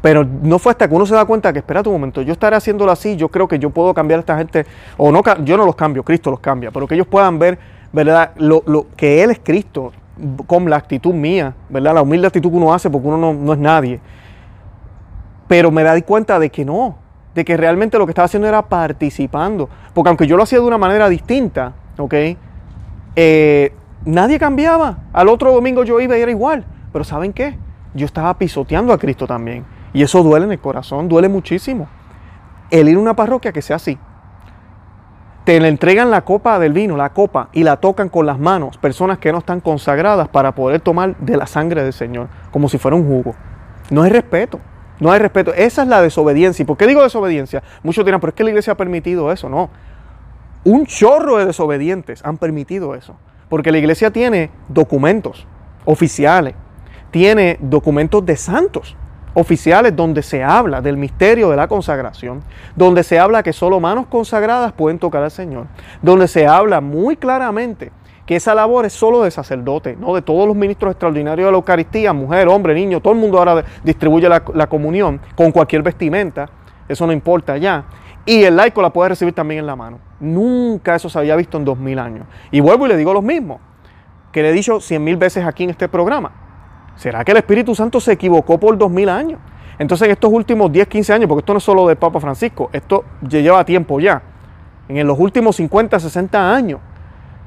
Pero 0.01 0.23
no 0.23 0.59
fue 0.59 0.71
hasta 0.71 0.87
que 0.87 0.95
uno 0.95 1.05
se 1.05 1.13
da 1.13 1.25
cuenta 1.25 1.51
que, 1.51 1.59
espera 1.59 1.81
un 1.85 1.91
momento, 1.91 2.21
yo 2.21 2.31
estaré 2.31 2.55
haciéndolo 2.55 2.91
así, 2.91 3.15
yo 3.17 3.29
creo 3.29 3.47
que 3.47 3.59
yo 3.59 3.69
puedo 3.69 3.93
cambiar 3.93 4.19
a 4.19 4.21
esta 4.21 4.37
gente, 4.37 4.65
o 4.97 5.11
no, 5.11 5.21
yo 5.43 5.57
no 5.57 5.65
los 5.65 5.75
cambio, 5.75 6.03
Cristo 6.03 6.31
los 6.31 6.39
cambia, 6.39 6.71
pero 6.71 6.87
que 6.87 6.95
ellos 6.95 7.07
puedan 7.07 7.37
ver, 7.37 7.59
¿verdad? 7.91 8.31
Lo, 8.37 8.63
que 8.95 9.23
Él 9.23 9.31
es 9.31 9.39
Cristo 9.39 9.91
con 10.47 10.69
la 10.69 10.77
actitud 10.77 11.13
mía, 11.13 11.53
¿verdad? 11.69 11.95
La 11.95 12.01
humilde 12.01 12.27
actitud 12.27 12.49
que 12.49 12.55
uno 12.55 12.73
hace 12.73 12.89
porque 12.89 13.07
uno 13.07 13.17
no, 13.17 13.33
no 13.33 13.53
es 13.53 13.59
nadie. 13.59 13.99
Pero 15.47 15.71
me 15.71 15.83
di 15.95 16.01
cuenta 16.03 16.39
de 16.39 16.49
que 16.49 16.63
no, 16.63 16.95
de 17.33 17.43
que 17.43 17.57
realmente 17.57 17.97
lo 17.97 18.05
que 18.05 18.11
estaba 18.11 18.25
haciendo 18.25 18.47
era 18.47 18.61
participando. 18.61 19.69
Porque 19.93 20.09
aunque 20.09 20.27
yo 20.27 20.37
lo 20.37 20.43
hacía 20.43 20.59
de 20.59 20.65
una 20.65 20.77
manera 20.77 21.09
distinta, 21.09 21.73
¿ok? 21.97 22.13
Eh, 23.15 23.73
nadie 24.05 24.37
cambiaba. 24.37 24.99
Al 25.11 25.27
otro 25.27 25.51
domingo 25.51 25.83
yo 25.83 25.99
iba 25.99 26.17
y 26.17 26.21
era 26.21 26.31
igual. 26.31 26.65
Pero 26.91 27.03
¿saben 27.03 27.33
qué? 27.33 27.57
Yo 27.93 28.05
estaba 28.05 28.37
pisoteando 28.37 28.93
a 28.93 28.97
Cristo 28.97 29.25
también. 29.25 29.65
Y 29.93 30.03
eso 30.03 30.23
duele 30.23 30.45
en 30.45 30.51
el 30.51 30.59
corazón, 30.59 31.09
duele 31.09 31.29
muchísimo. 31.29 31.87
El 32.69 32.89
ir 32.89 32.97
a 32.97 32.99
una 32.99 33.15
parroquia 33.15 33.51
que 33.51 33.61
sea 33.61 33.77
así. 33.77 33.97
Te 35.45 35.59
le 35.59 35.67
entregan 35.67 36.11
la 36.11 36.21
copa 36.21 36.59
del 36.59 36.73
vino, 36.73 36.95
la 36.95 37.09
copa, 37.09 37.49
y 37.53 37.63
la 37.63 37.77
tocan 37.77 38.09
con 38.09 38.25
las 38.25 38.37
manos, 38.37 38.77
personas 38.77 39.17
que 39.17 39.31
no 39.31 39.39
están 39.39 39.61
consagradas 39.61 40.27
para 40.27 40.53
poder 40.53 40.81
tomar 40.81 41.17
de 41.17 41.37
la 41.37 41.47
sangre 41.47 41.83
del 41.83 41.93
Señor. 41.93 42.27
como 42.51 42.69
si 42.69 42.77
fuera 42.77 42.95
un 42.95 43.07
jugo. 43.07 43.35
No 43.89 44.03
hay 44.03 44.11
respeto. 44.11 44.59
No 44.99 45.11
hay 45.11 45.19
respeto. 45.19 45.53
Esa 45.53 45.83
es 45.83 45.87
la 45.87 46.01
desobediencia. 46.01 46.63
¿Y 46.63 46.65
por 46.65 46.77
qué 46.77 46.85
digo 46.85 47.01
desobediencia? 47.01 47.63
Muchos 47.83 48.05
dirán, 48.05 48.19
pero 48.19 48.29
es 48.29 48.35
que 48.35 48.43
la 48.43 48.49
iglesia 48.49 48.73
ha 48.73 48.77
permitido 48.77 49.31
eso. 49.31 49.49
No. 49.49 49.69
Un 50.65 50.85
chorro 50.85 51.37
de 51.37 51.45
desobedientes 51.45 52.23
han 52.25 52.37
permitido 52.37 52.95
eso. 52.95 53.15
Porque 53.47 53.71
la 53.71 53.77
iglesia 53.77 54.11
tiene 54.11 54.51
documentos 54.67 55.47
oficiales, 55.85 56.53
tiene 57.11 57.57
documentos 57.61 58.23
de 58.25 58.35
santos 58.35 58.95
oficiales 59.33 59.95
donde 59.95 60.23
se 60.23 60.43
habla 60.43 60.81
del 60.81 60.97
misterio 60.97 61.49
de 61.49 61.55
la 61.55 61.67
consagración, 61.67 62.41
donde 62.75 63.03
se 63.03 63.19
habla 63.19 63.43
que 63.43 63.53
solo 63.53 63.79
manos 63.79 64.07
consagradas 64.07 64.71
pueden 64.73 64.99
tocar 64.99 65.23
al 65.23 65.31
Señor, 65.31 65.67
donde 66.01 66.27
se 66.27 66.47
habla 66.47 66.81
muy 66.81 67.15
claramente 67.17 67.91
que 68.29 68.35
esa 68.35 68.53
labor 68.53 68.85
es 68.85 68.93
solo 68.93 69.23
de 69.23 69.31
sacerdote, 69.31 69.97
no 69.99 70.13
de 70.13 70.21
todos 70.21 70.47
los 70.47 70.55
ministros 70.55 70.91
extraordinarios 70.91 71.47
de 71.47 71.51
la 71.51 71.57
Eucaristía, 71.57 72.13
mujer, 72.13 72.47
hombre, 72.47 72.75
niño, 72.75 73.01
todo 73.01 73.13
el 73.13 73.19
mundo 73.19 73.39
ahora 73.39 73.65
distribuye 73.83 74.29
la, 74.29 74.67
comunión 74.67 75.19
con 75.33 75.51
cualquier 75.51 75.81
vestimenta, 75.81 76.47
eso 76.87 77.07
no 77.07 77.11
importa 77.11 77.57
ya. 77.57 77.85
Y 78.27 78.43
el 78.43 78.55
laico 78.55 78.83
la 78.83 78.91
puede 78.91 79.09
recibir 79.09 79.33
también 79.33 79.61
en 79.61 79.65
la 79.65 79.75
mano. 79.75 79.97
Nunca 80.19 80.93
eso 80.93 81.09
se 81.09 81.17
había 81.17 81.35
visto 81.35 81.57
en 81.57 81.65
dos 81.65 81.79
mil 81.79 81.97
años. 81.97 82.27
Y 82.51 82.59
vuelvo 82.59 82.85
y 82.85 82.89
le 82.89 82.97
digo 82.97 83.13
lo 83.13 83.23
mismo, 83.23 83.59
que 84.31 84.43
le 84.43 84.49
he 84.49 84.53
dicho 84.53 84.79
cien 84.79 85.03
mil 85.03 85.17
veces 85.17 85.43
aquí 85.43 85.63
en 85.63 85.71
este 85.71 85.89
programa. 85.89 86.48
¿Será 86.99 87.23
que 87.23 87.31
el 87.31 87.37
Espíritu 87.37 87.73
Santo 87.73 88.01
se 88.01 88.11
equivocó 88.11 88.59
por 88.59 88.77
dos 88.77 88.91
mil 88.91 89.07
años? 89.07 89.39
Entonces 89.77 90.07
en 90.07 90.11
estos 90.11 90.29
últimos 90.33 90.69
10, 90.69 90.85
15 90.85 91.13
años, 91.13 91.29
porque 91.29 91.39
esto 91.39 91.53
no 91.53 91.59
es 91.59 91.63
solo 91.63 91.87
del 91.87 91.95
Papa 91.95 92.19
Francisco, 92.19 92.69
esto 92.73 93.05
lleva 93.21 93.63
tiempo 93.63 94.01
ya, 94.01 94.21
en 94.89 95.07
los 95.07 95.17
últimos 95.17 95.55
50, 95.55 95.97
60 95.97 96.53
años, 96.53 96.81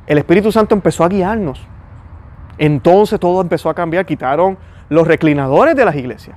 el 0.06 0.16
Espíritu 0.16 0.50
Santo 0.50 0.74
empezó 0.74 1.04
a 1.04 1.08
guiarnos. 1.08 1.60
Entonces 2.56 3.20
todo 3.20 3.42
empezó 3.42 3.68
a 3.68 3.74
cambiar, 3.74 4.06
quitaron 4.06 4.56
los 4.88 5.06
reclinadores 5.06 5.76
de 5.76 5.84
las 5.84 5.96
iglesias, 5.96 6.34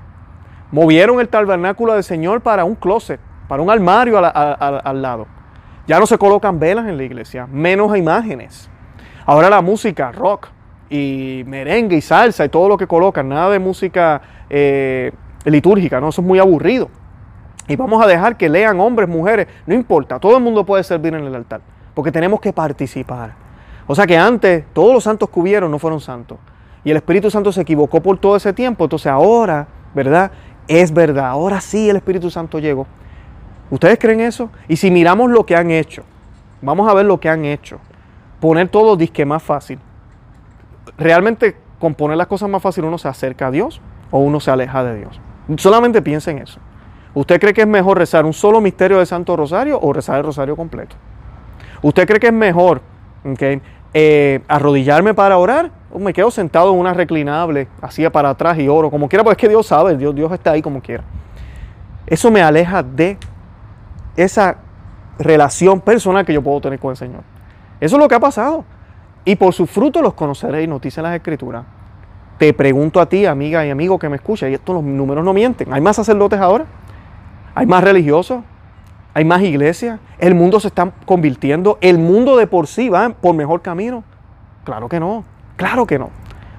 movieron 0.69 1.21
el 1.21 1.29
tabernáculo 1.29 1.93
del 1.93 2.03
Señor 2.03 2.41
para 2.41 2.65
un 2.65 2.75
closet, 2.75 3.21
para 3.47 3.63
un 3.63 3.69
armario 3.69 4.17
al, 4.17 5.01
lado. 5.01 5.25
Ya 5.87 6.01
no 6.01 6.05
se 6.05 6.17
colocan 6.17 6.59
velas 6.59 6.85
en 6.89 6.97
la 6.97 7.03
iglesia, 7.03 7.47
menos 7.49 7.95
imágenes. 7.95 8.69
Ahora 9.25 9.49
la 9.49 9.61
música, 9.61 10.11
rock 10.11 10.49
y 10.89 11.43
merengue 11.47 11.97
y 11.97 12.01
salsa 12.01 12.45
y 12.45 12.49
todo 12.49 12.69
lo 12.69 12.77
que 12.77 12.87
colocan, 12.87 13.29
nada 13.29 13.49
de 13.49 13.59
música 13.59 14.21
eh, 14.49 15.11
litúrgica, 15.45 15.99
¿no? 15.99 16.09
Eso 16.09 16.21
es 16.21 16.27
muy 16.27 16.39
aburrido. 16.39 16.89
Y 17.67 17.75
vamos 17.75 18.03
a 18.03 18.07
dejar 18.07 18.37
que 18.37 18.47
lean 18.47 18.79
hombres, 18.79 19.09
mujeres, 19.09 19.47
no 19.65 19.73
importa, 19.73 20.19
todo 20.19 20.37
el 20.37 20.43
mundo 20.43 20.65
puede 20.65 20.83
servir 20.83 21.15
en 21.15 21.23
el 21.23 21.33
altar, 21.33 21.61
porque 21.93 22.11
tenemos 22.11 22.39
que 22.39 22.53
participar. 22.53 23.33
O 23.87 23.95
sea 23.95 24.07
que 24.07 24.17
antes 24.17 24.65
todos 24.73 24.93
los 24.93 25.03
santos 25.03 25.29
que 25.29 25.39
hubieron 25.39 25.69
no 25.69 25.79
fueron 25.79 25.99
santos. 25.99 26.37
Y 26.83 26.91
el 26.91 26.97
Espíritu 26.97 27.29
Santo 27.31 27.51
se 27.51 27.61
equivocó 27.61 28.01
por 28.01 28.17
todo 28.19 28.35
ese 28.35 28.53
tiempo. 28.53 28.85
Entonces 28.85 29.07
ahora, 29.07 29.67
¿verdad? 29.93 30.31
Es 30.67 30.93
verdad. 30.93 31.27
Ahora 31.27 31.61
sí 31.61 31.89
el 31.89 31.95
Espíritu 31.95 32.29
Santo 32.29 32.59
llegó. 32.59 32.87
¿Ustedes 33.69 33.97
creen 33.99 34.21
eso? 34.21 34.49
Y 34.67 34.77
si 34.77 34.91
miramos 34.91 35.31
lo 35.31 35.45
que 35.45 35.55
han 35.55 35.71
hecho, 35.71 36.03
vamos 36.61 36.89
a 36.89 36.93
ver 36.93 37.05
lo 37.05 37.19
que 37.19 37.29
han 37.29 37.45
hecho. 37.45 37.79
Poner 38.39 38.69
todo 38.69 38.95
disque 38.95 39.25
más 39.25 39.41
fácil. 39.41 39.79
Realmente 40.97 41.55
con 41.79 41.93
poner 41.93 42.17
las 42.17 42.27
cosas 42.27 42.49
más 42.49 42.61
fácil 42.61 42.85
uno 42.85 42.97
se 42.97 43.07
acerca 43.07 43.47
a 43.47 43.51
Dios 43.51 43.81
o 44.11 44.19
uno 44.19 44.39
se 44.39 44.51
aleja 44.51 44.83
de 44.83 44.97
Dios. 44.97 45.19
Solamente 45.57 46.01
piensen 46.01 46.39
eso. 46.39 46.59
¿Usted 47.13 47.39
cree 47.39 47.53
que 47.53 47.61
es 47.61 47.67
mejor 47.67 47.97
rezar 47.97 48.25
un 48.25 48.33
solo 48.33 48.59
misterio 48.59 48.99
de 48.99 49.05
Santo 49.05 49.35
Rosario 49.35 49.79
o 49.81 49.93
rezar 49.93 50.17
el 50.17 50.23
Rosario 50.23 50.55
completo? 50.55 50.95
¿Usted 51.81 52.05
cree 52.07 52.19
que 52.19 52.27
es 52.27 52.33
mejor 52.33 52.81
okay, 53.23 53.61
eh, 53.93 54.41
arrodillarme 54.47 55.13
para 55.13 55.37
orar, 55.37 55.71
o 55.91 55.99
me 55.99 56.11
quedo 56.11 56.29
sentado 56.29 56.73
en 56.73 56.79
una 56.79 56.93
reclinable, 56.93 57.69
así 57.81 58.07
para 58.09 58.31
atrás 58.31 58.59
y 58.59 58.67
oro, 58.67 58.91
como 58.91 59.07
quiera, 59.07 59.23
porque 59.23 59.35
es 59.35 59.41
que 59.41 59.49
Dios 59.49 59.67
sabe, 59.67 59.95
Dios, 59.95 60.13
Dios 60.13 60.31
está 60.33 60.51
ahí 60.51 60.61
como 60.61 60.81
quiera. 60.81 61.03
Eso 62.05 62.29
me 62.29 62.41
aleja 62.41 62.83
de 62.83 63.17
esa 64.17 64.57
relación 65.17 65.79
personal 65.79 66.25
que 66.25 66.33
yo 66.33 66.41
puedo 66.41 66.59
tener 66.59 66.79
con 66.79 66.91
el 66.91 66.97
Señor. 66.97 67.21
Eso 67.79 67.95
es 67.95 68.01
lo 68.01 68.07
que 68.09 68.15
ha 68.15 68.19
pasado. 68.19 68.65
Y 69.25 69.35
por 69.35 69.53
sus 69.53 69.69
frutos 69.69 70.01
los 70.01 70.13
conoceréis, 70.13 70.69
nos 70.69 70.81
dicen 70.81 71.03
las 71.03 71.15
escrituras. 71.15 71.65
Te 72.37 72.53
pregunto 72.53 73.01
a 73.01 73.07
ti, 73.07 73.25
amiga 73.25 73.65
y 73.65 73.69
amigo 73.69 73.97
que 73.99 74.07
me 74.07 74.15
escucha, 74.17 74.47
y 74.47 74.53
estos 74.53 74.75
los 74.75 74.83
números 74.83 75.25
no 75.25 75.33
mienten. 75.33 75.73
¿Hay 75.73 75.81
más 75.81 75.95
sacerdotes 75.95 76.39
ahora? 76.39 76.65
¿Hay 77.55 77.65
más 77.65 77.83
religiosos? 77.83 78.43
hay 79.15 79.23
más 79.23 79.41
iglesias, 79.43 79.97
el 80.19 80.35
mundo 80.35 80.59
se 80.59 80.67
está 80.67 80.91
convirtiendo, 81.05 81.77
el 81.79 81.97
mundo 81.97 82.35
de 82.35 82.47
por 82.47 82.67
sí 82.67 82.89
va 82.89 83.09
por 83.09 83.33
mejor 83.33 83.61
camino. 83.61 84.03
Claro 84.65 84.89
que 84.89 84.99
no, 84.99 85.23
claro 85.55 85.85
que 85.87 85.97
no. 85.97 86.09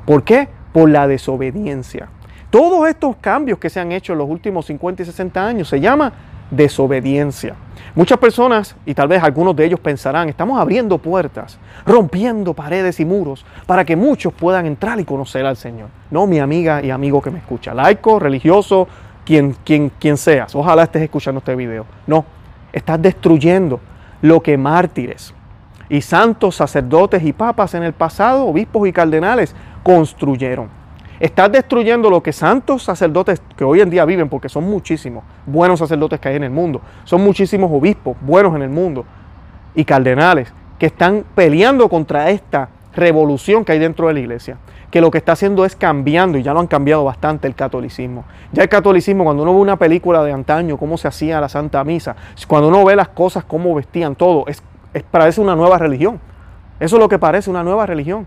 ¿Por 0.07 0.25
qué? 0.25 0.49
Por 0.73 0.89
la 0.89 1.07
desobediencia. 1.07 2.09
Todos 2.49 2.89
estos 2.89 3.17
cambios 3.17 3.59
que 3.59 3.69
se 3.69 3.79
han 3.79 3.93
hecho 3.93 4.15
en 4.15 4.21
los 4.21 4.31
últimos 4.31 4.65
50 4.65 5.03
y 5.03 5.05
60 5.05 5.47
años 5.47 5.69
se 5.69 5.81
llama 5.81 6.11
desobediencia. 6.51 7.55
Muchas 7.95 8.19
personas, 8.19 8.77
y 8.85 8.95
tal 8.95 9.09
vez 9.09 9.23
algunos 9.23 9.57
de 9.57 9.65
ellos 9.65 9.81
pensarán, 9.81 10.29
estamos 10.29 10.61
abriendo 10.61 10.99
puertas, 10.99 11.59
rompiendo 11.85 12.53
paredes 12.53 13.01
y 13.01 13.05
muros 13.05 13.45
para 13.67 13.85
que 13.85 13.97
muchos 13.97 14.33
puedan 14.33 14.67
entrar 14.67 15.01
y 15.01 15.05
conocer 15.05 15.47
al 15.47 15.57
Señor. 15.57 15.89
No, 16.11 16.27
mi 16.27 16.39
amiga 16.39 16.83
y 16.83 16.91
amigo 16.91 17.23
que 17.23 17.31
me 17.31 17.39
escucha, 17.39 17.73
laico, 17.73 18.19
religioso, 18.19 18.87
quien, 19.25 19.57
quien, 19.65 19.91
quien 19.99 20.17
seas, 20.17 20.55
ojalá 20.55 20.85
estés 20.85 21.03
escuchando 21.03 21.39
este 21.39 21.57
video. 21.57 21.87
No, 22.07 22.25
Estás 22.77 23.01
destruyendo 23.01 23.81
lo 24.21 24.43
que 24.43 24.59
mártires 24.59 25.33
y 25.89 26.03
santos 26.03 26.57
sacerdotes 26.57 27.23
y 27.23 27.33
papas 27.33 27.73
en 27.73 27.83
el 27.83 27.95
pasado, 27.95 28.45
obispos 28.45 28.87
y 28.87 28.93
cardenales, 28.93 29.55
construyeron. 29.83 30.69
Estás 31.19 31.51
destruyendo 31.51 32.11
lo 32.11 32.23
que 32.23 32.33
santos 32.33 32.83
sacerdotes 32.83 33.41
que 33.57 33.65
hoy 33.65 33.81
en 33.81 33.91
día 33.91 34.05
viven, 34.05 34.29
porque 34.29 34.49
son 34.49 34.65
muchísimos 34.65 35.25
buenos 35.47 35.79
sacerdotes 35.79 36.21
que 36.21 36.29
hay 36.29 36.37
en 36.37 36.45
el 36.45 36.51
mundo, 36.51 36.81
son 37.05 37.23
muchísimos 37.23 37.71
obispos 37.73 38.17
buenos 38.21 38.55
en 38.55 38.63
el 38.63 38.71
mundo 38.71 39.05
y 39.75 39.85
cardenales 39.85 40.53
que 40.79 40.87
están 40.87 41.25
peleando 41.35 41.89
contra 41.89 42.31
esta 42.31 42.69
revolución 42.95 43.65
que 43.65 43.73
hay 43.73 43.79
dentro 43.79 44.09
de 44.09 44.15
la 44.15 44.21
iglesia 44.21 44.59
que 44.91 45.01
lo 45.01 45.11
que 45.11 45.19
está 45.19 45.33
haciendo 45.33 45.65
es 45.65 45.77
cambiando, 45.77 46.39
y 46.39 46.43
ya 46.43 46.53
lo 46.53 46.61
han 46.61 46.67
cambiado 46.67 47.05
bastante 47.05 47.47
el 47.47 47.55
catolicismo. 47.55 48.25
Ya 48.53 48.63
el 48.63 48.69
catolicismo, 48.69 49.25
cuando 49.25 49.43
uno 49.43 49.53
ve 49.53 49.61
una 49.61 49.77
película 49.77 50.23
de 50.23 50.33
antaño, 50.33 50.77
cómo 50.77 50.97
se 50.97 51.09
hacía 51.09 51.41
la 51.41 51.49
Santa 51.49 51.83
Misa, 51.85 52.17
cuando 52.47 52.69
uno 52.69 52.85
ve 52.85 52.97
las 52.97 53.09
cosas, 53.09 53.45
cómo 53.45 53.75
vestían 53.75 54.15
todo, 54.15 54.45
es, 54.47 54.63
parece 55.11 55.41
una 55.41 55.57
nueva 55.57 55.79
religión. 55.79 56.21
Eso 56.79 56.97
es 56.97 57.01
lo 57.01 57.09
que 57.09 57.19
parece 57.19 57.51
una 57.51 57.63
nueva 57.63 57.87
religión. 57.87 58.27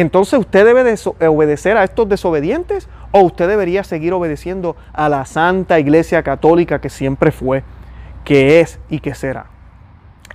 Entonces, 0.00 0.38
¿usted 0.38 0.64
debe 0.64 0.94
obedecer 1.28 1.76
a 1.76 1.84
estos 1.84 2.08
desobedientes 2.08 2.88
o 3.10 3.20
usted 3.20 3.48
debería 3.48 3.82
seguir 3.84 4.12
obedeciendo 4.12 4.76
a 4.92 5.08
la 5.08 5.24
Santa 5.24 5.78
Iglesia 5.78 6.22
Católica 6.22 6.80
que 6.80 6.88
siempre 6.88 7.32
fue, 7.32 7.64
que 8.24 8.60
es 8.60 8.78
y 8.88 9.00
que 9.00 9.14
será? 9.14 9.46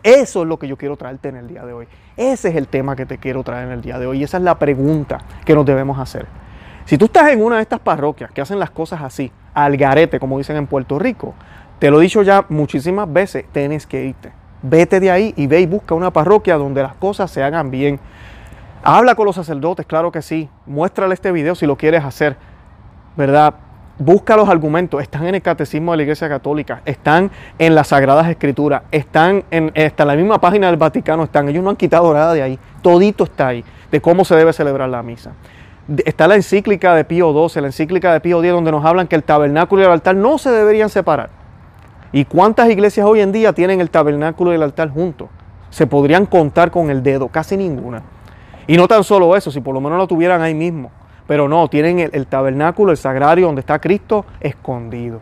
Eso 0.04 0.42
es 0.42 0.48
lo 0.50 0.60
que 0.60 0.68
yo 0.68 0.78
quiero 0.78 0.98
traerte 0.98 1.30
en 1.30 1.38
el 1.38 1.48
día 1.48 1.66
de 1.66 1.72
hoy. 1.72 1.88
Ese 2.18 2.50
es 2.50 2.56
el 2.56 2.68
tema 2.68 2.98
que 2.98 3.06
te 3.06 3.18
quiero 3.18 3.42
traer 3.44 3.68
en 3.68 3.74
el 3.74 3.82
día 3.82 4.00
de 4.00 4.06
hoy. 4.06 4.20
Y 4.20 4.24
esa 4.24 4.38
es 4.38 4.44
la 4.44 4.60
pregunta 4.60 5.20
que 5.46 5.56
nos 5.56 5.66
debemos 5.66 5.98
hacer. 5.98 6.28
Si 6.86 6.98
tú 6.98 7.06
estás 7.06 7.32
en 7.32 7.42
una 7.42 7.56
de 7.56 7.62
estas 7.62 7.80
parroquias 7.80 8.32
que 8.32 8.42
hacen 8.42 8.60
las 8.60 8.70
cosas 8.70 9.02
así, 9.02 9.32
al 9.54 9.78
garete, 9.78 10.20
como 10.20 10.38
dicen 10.38 10.58
en 10.58 10.68
Puerto 10.68 11.00
Rico, 11.00 11.34
te 11.80 11.90
lo 11.90 12.00
he 12.00 12.04
dicho 12.04 12.22
ya 12.22 12.46
muchísimas 12.50 13.12
veces, 13.12 13.46
tienes 13.54 13.88
que 13.88 14.04
irte. 14.04 14.34
Vete 14.62 15.00
de 15.00 15.10
ahí 15.10 15.34
y 15.38 15.48
ve 15.48 15.62
y 15.62 15.66
busca 15.66 15.96
una 15.96 16.12
parroquia 16.12 16.58
donde 16.58 16.84
las 16.84 16.96
cosas 16.96 17.32
se 17.32 17.42
hagan 17.42 17.72
bien. 17.72 18.00
Habla 18.84 19.16
con 19.16 19.26
los 19.26 19.36
sacerdotes, 19.36 19.86
claro 19.86 20.12
que 20.12 20.22
sí. 20.22 20.50
Muéstrale 20.66 21.14
este 21.14 21.32
video 21.32 21.56
si 21.56 21.66
lo 21.66 21.78
quieres 21.78 22.04
hacer, 22.04 22.36
¿verdad? 23.16 23.54
busca 23.98 24.36
los 24.36 24.50
argumentos, 24.50 25.02
están 25.02 25.26
en 25.28 25.36
el 25.36 25.42
catecismo 25.42 25.92
de 25.92 25.98
la 25.98 26.04
Iglesia 26.04 26.28
Católica, 26.28 26.82
están 26.86 27.32
en 27.60 27.76
las 27.76 27.90
Sagradas 27.90 28.28
Escrituras, 28.28 28.84
están 28.92 29.44
en, 29.52 29.72
hasta 29.76 30.06
la 30.06 30.16
misma 30.16 30.40
página 30.42 30.68
del 30.68 30.78
Vaticano, 30.78 31.24
están, 31.24 31.48
ellos 31.50 31.64
no 31.64 31.70
han 31.70 31.76
quitado 31.76 32.14
nada 32.14 32.34
de 32.34 32.42
ahí, 32.42 32.60
todito 32.82 33.26
está 33.26 33.50
ahí, 33.50 33.64
de 33.92 34.02
cómo 34.02 34.26
se 34.26 34.36
debe 34.36 34.52
celebrar 34.54 34.90
la 34.90 35.04
misa. 35.04 35.34
Está 36.06 36.28
la 36.28 36.36
encíclica 36.36 36.96
de 36.96 37.04
Pío 37.04 37.32
XII, 37.48 37.62
la 37.62 37.68
encíclica 37.68 38.14
de 38.14 38.20
Pío 38.22 38.40
X, 38.40 38.52
donde 38.52 38.72
nos 38.72 38.86
hablan 38.86 39.08
que 39.08 39.16
el 39.16 39.24
tabernáculo 39.24 39.82
y 39.82 39.86
el 39.86 39.92
altar 39.92 40.16
no 40.16 40.38
se 40.38 40.50
deberían 40.50 40.90
separar. 40.90 41.30
¿Y 42.12 42.26
cuántas 42.26 42.70
iglesias 42.70 43.06
hoy 43.06 43.20
en 43.20 43.32
día 43.32 43.54
tienen 43.54 43.82
el 43.82 43.90
tabernáculo 43.90 44.52
y 44.52 44.56
el 44.56 44.64
altar 44.64 44.90
juntos? 44.90 45.30
Se 45.72 45.88
podrían 45.88 46.26
contar 46.26 46.72
con 46.72 46.90
el 46.90 47.04
dedo, 47.04 47.28
casi 47.28 47.58
ninguna. 47.58 48.04
Y 48.68 48.78
no 48.78 48.88
tan 48.88 49.04
solo 49.04 49.36
eso, 49.36 49.52
si 49.52 49.60
por 49.60 49.74
lo 49.74 49.82
menos 49.82 49.98
lo 49.98 50.08
tuvieran 50.08 50.42
ahí 50.42 50.54
mismo 50.54 50.92
pero 51.28 51.48
no, 51.48 51.68
tienen 51.70 52.00
el, 52.00 52.28
tabernáculo, 52.28 52.92
el 52.92 52.98
sagrario 52.98 53.46
donde 53.46 53.62
está 53.62 53.80
Cristo 53.80 54.26
escondido. 54.40 55.22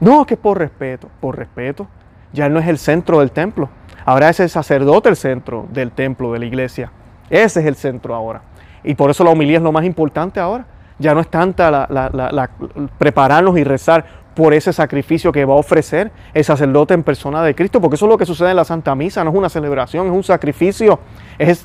No, 0.00 0.26
que 0.26 0.36
por 0.36 0.58
respeto, 0.58 1.08
por 1.20 1.36
respeto. 1.36 1.86
Ya 2.32 2.48
no 2.48 2.58
es 2.58 2.66
el 2.66 2.78
centro 2.78 3.20
del 3.20 3.30
templo. 3.30 3.68
Ahora 4.04 4.28
es 4.28 4.40
el 4.40 4.48
sacerdote 4.48 5.08
el 5.08 5.16
centro 5.16 5.66
del 5.70 5.92
templo, 5.92 6.32
de 6.32 6.40
la 6.40 6.44
iglesia. 6.46 6.90
Ese 7.30 7.60
es 7.60 7.66
el 7.66 7.76
centro 7.76 8.14
ahora. 8.14 8.42
Y 8.82 8.94
por 8.94 9.10
eso 9.10 9.22
la 9.22 9.30
homilía 9.30 9.58
es 9.58 9.62
lo 9.62 9.72
más 9.72 9.84
importante 9.84 10.40
ahora. 10.40 10.66
Ya 10.98 11.14
no 11.14 11.20
es 11.20 11.28
tanta 11.28 11.70
la, 11.70 12.50
prepararnos 12.98 13.56
y 13.58 13.64
rezar 13.64 14.04
por 14.34 14.54
ese 14.54 14.72
sacrificio 14.72 15.32
que 15.32 15.44
va 15.44 15.54
a 15.54 15.58
ofrecer 15.58 16.10
el 16.32 16.44
sacerdote 16.44 16.94
en 16.94 17.02
persona 17.02 17.42
de 17.42 17.54
Cristo, 17.54 17.80
porque 17.80 17.96
eso 17.96 18.06
es 18.06 18.10
lo 18.10 18.18
que 18.18 18.26
sucede 18.26 18.50
en 18.50 18.56
la 18.56 18.64
Santa 18.64 18.94
Misa, 18.94 19.24
no 19.24 19.30
es 19.30 19.36
una 19.36 19.48
celebración, 19.48 20.06
es 20.06 20.12
un 20.12 20.22
sacrificio, 20.22 21.00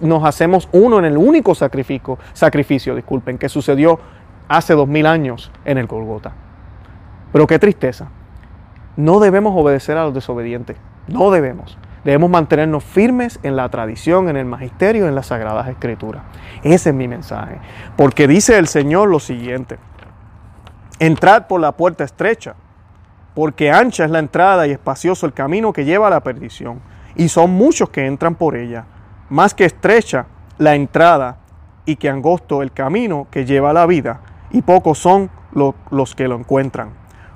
nos 0.01 0.23
hacemos 0.25 0.67
uno 0.71 0.99
en 0.99 1.05
el 1.05 1.17
único 1.17 1.55
sacrificio, 1.55 2.17
sacrificio, 2.33 2.95
disculpen, 2.95 3.37
que 3.37 3.49
sucedió 3.49 3.99
hace 4.47 4.73
dos 4.73 4.87
mil 4.87 5.05
años 5.05 5.51
en 5.65 5.77
el 5.77 5.87
Golgota. 5.87 6.33
Pero 7.31 7.47
qué 7.47 7.59
tristeza. 7.59 8.09
No 8.95 9.19
debemos 9.19 9.53
obedecer 9.55 9.97
a 9.97 10.05
los 10.05 10.13
desobedientes. 10.13 10.77
No 11.07 11.29
debemos. 11.29 11.77
Debemos 12.03 12.29
mantenernos 12.29 12.83
firmes 12.83 13.39
en 13.43 13.55
la 13.55 13.69
tradición, 13.69 14.29
en 14.29 14.37
el 14.37 14.45
magisterio, 14.45 15.07
en 15.07 15.15
las 15.15 15.27
sagradas 15.27 15.67
escrituras. 15.67 16.23
Ese 16.63 16.89
es 16.89 16.95
mi 16.95 17.07
mensaje. 17.07 17.59
Porque 17.95 18.27
dice 18.27 18.57
el 18.57 18.67
Señor 18.67 19.09
lo 19.09 19.19
siguiente. 19.19 19.77
Entrad 20.99 21.45
por 21.45 21.61
la 21.61 21.73
puerta 21.73 22.03
estrecha, 22.03 22.55
porque 23.35 23.69
ancha 23.69 24.03
es 24.03 24.09
la 24.09 24.17
entrada 24.17 24.65
y 24.65 24.71
espacioso 24.71 25.27
el 25.27 25.33
camino 25.33 25.71
que 25.71 25.85
lleva 25.85 26.07
a 26.07 26.09
la 26.09 26.21
perdición. 26.21 26.79
Y 27.15 27.29
son 27.29 27.51
muchos 27.51 27.89
que 27.89 28.07
entran 28.07 28.33
por 28.33 28.55
ella. 28.55 28.85
Más 29.29 29.53
que 29.53 29.65
estrecha 29.65 30.25
la 30.57 30.73
entrada 30.73 31.37
y 31.85 31.97
que 31.97 32.09
angosto 32.09 32.63
el 32.63 32.71
camino 32.71 33.27
que 33.29 33.45
lleva 33.45 33.69
a 33.69 33.73
la 33.73 33.85
vida. 33.85 34.21
Y 34.49 34.63
pocos 34.63 34.97
son 34.97 35.29
los 35.51 36.15
que 36.15 36.27
lo 36.27 36.35
encuentran. 36.35 36.89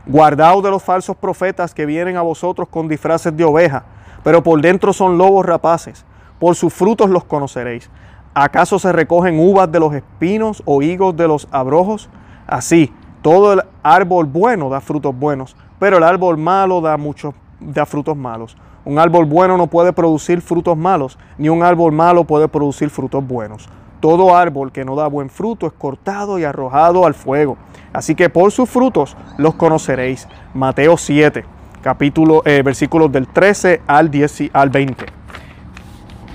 Guardaos 0.08 0.64
de 0.64 0.72
los 0.72 0.82
falsos 0.82 1.16
profetas 1.16 1.76
que 1.76 1.86
vienen 1.86 2.18
a 2.18 2.24
vosotros 2.24 2.68
con 2.68 2.88
disfraces 2.88 3.36
de 3.38 3.44
oveja, 3.44 3.84
pero 4.24 4.42
por 4.42 4.60
dentro 4.60 4.94
son 4.94 5.20
lobos 5.20 5.46
rapaces. 5.46 6.04
Por 6.40 6.56
sus 6.56 6.74
frutos 6.74 7.12
los 7.12 7.26
conoceréis. 7.26 7.92
¿Acaso 8.34 8.80
se 8.80 8.92
recogen 8.92 9.38
uvas 9.40 9.72
de 9.72 9.80
los 9.80 9.94
espinos 9.94 10.64
o 10.66 10.82
higos 10.82 11.16
de 11.16 11.28
los 11.28 11.48
abrojos? 11.52 12.10
Así, 12.48 12.92
todo 13.22 13.54
el 13.54 13.62
árbol 13.84 14.26
bueno 14.26 14.70
da 14.70 14.82
frutos 14.82 15.18
buenos, 15.18 15.56
pero 15.80 15.98
el 15.98 16.04
árbol 16.04 16.38
malo 16.38 16.82
da 16.82 16.98
muchos 16.98 17.34
da 17.60 17.86
frutos 17.86 18.18
malos. 18.18 18.58
Un 18.84 18.98
árbol 18.98 19.26
bueno 19.26 19.58
no 19.58 19.68
puede 19.68 19.94
producir 19.94 20.42
frutos 20.42 20.76
malos, 20.76 21.18
ni 21.38 21.50
un 21.50 21.62
árbol 21.62 21.92
malo 21.92 22.24
puede 22.24 22.48
producir 22.48 22.90
frutos 22.90 23.26
buenos. 23.26 23.70
Todo 24.00 24.36
árbol 24.36 24.72
que 24.72 24.84
no 24.84 24.96
da 24.96 25.08
buen 25.08 25.30
fruto 25.30 25.68
es 25.68 25.74
cortado 25.74 26.40
y 26.40 26.44
arrojado 26.44 27.06
al 27.06 27.14
fuego. 27.14 27.58
Así 27.94 28.16
que 28.16 28.30
por 28.30 28.52
sus 28.52 28.68
frutos 28.68 29.16
los 29.38 29.54
conoceréis. 29.54 30.28
Mateo 30.56 30.98
7, 30.98 31.46
capítulo, 31.84 32.42
eh, 32.46 32.64
versículos 32.64 33.12
del 33.12 33.28
13 33.28 33.82
al, 33.86 34.10
10, 34.10 34.50
al 34.54 34.72
20. 34.72 35.06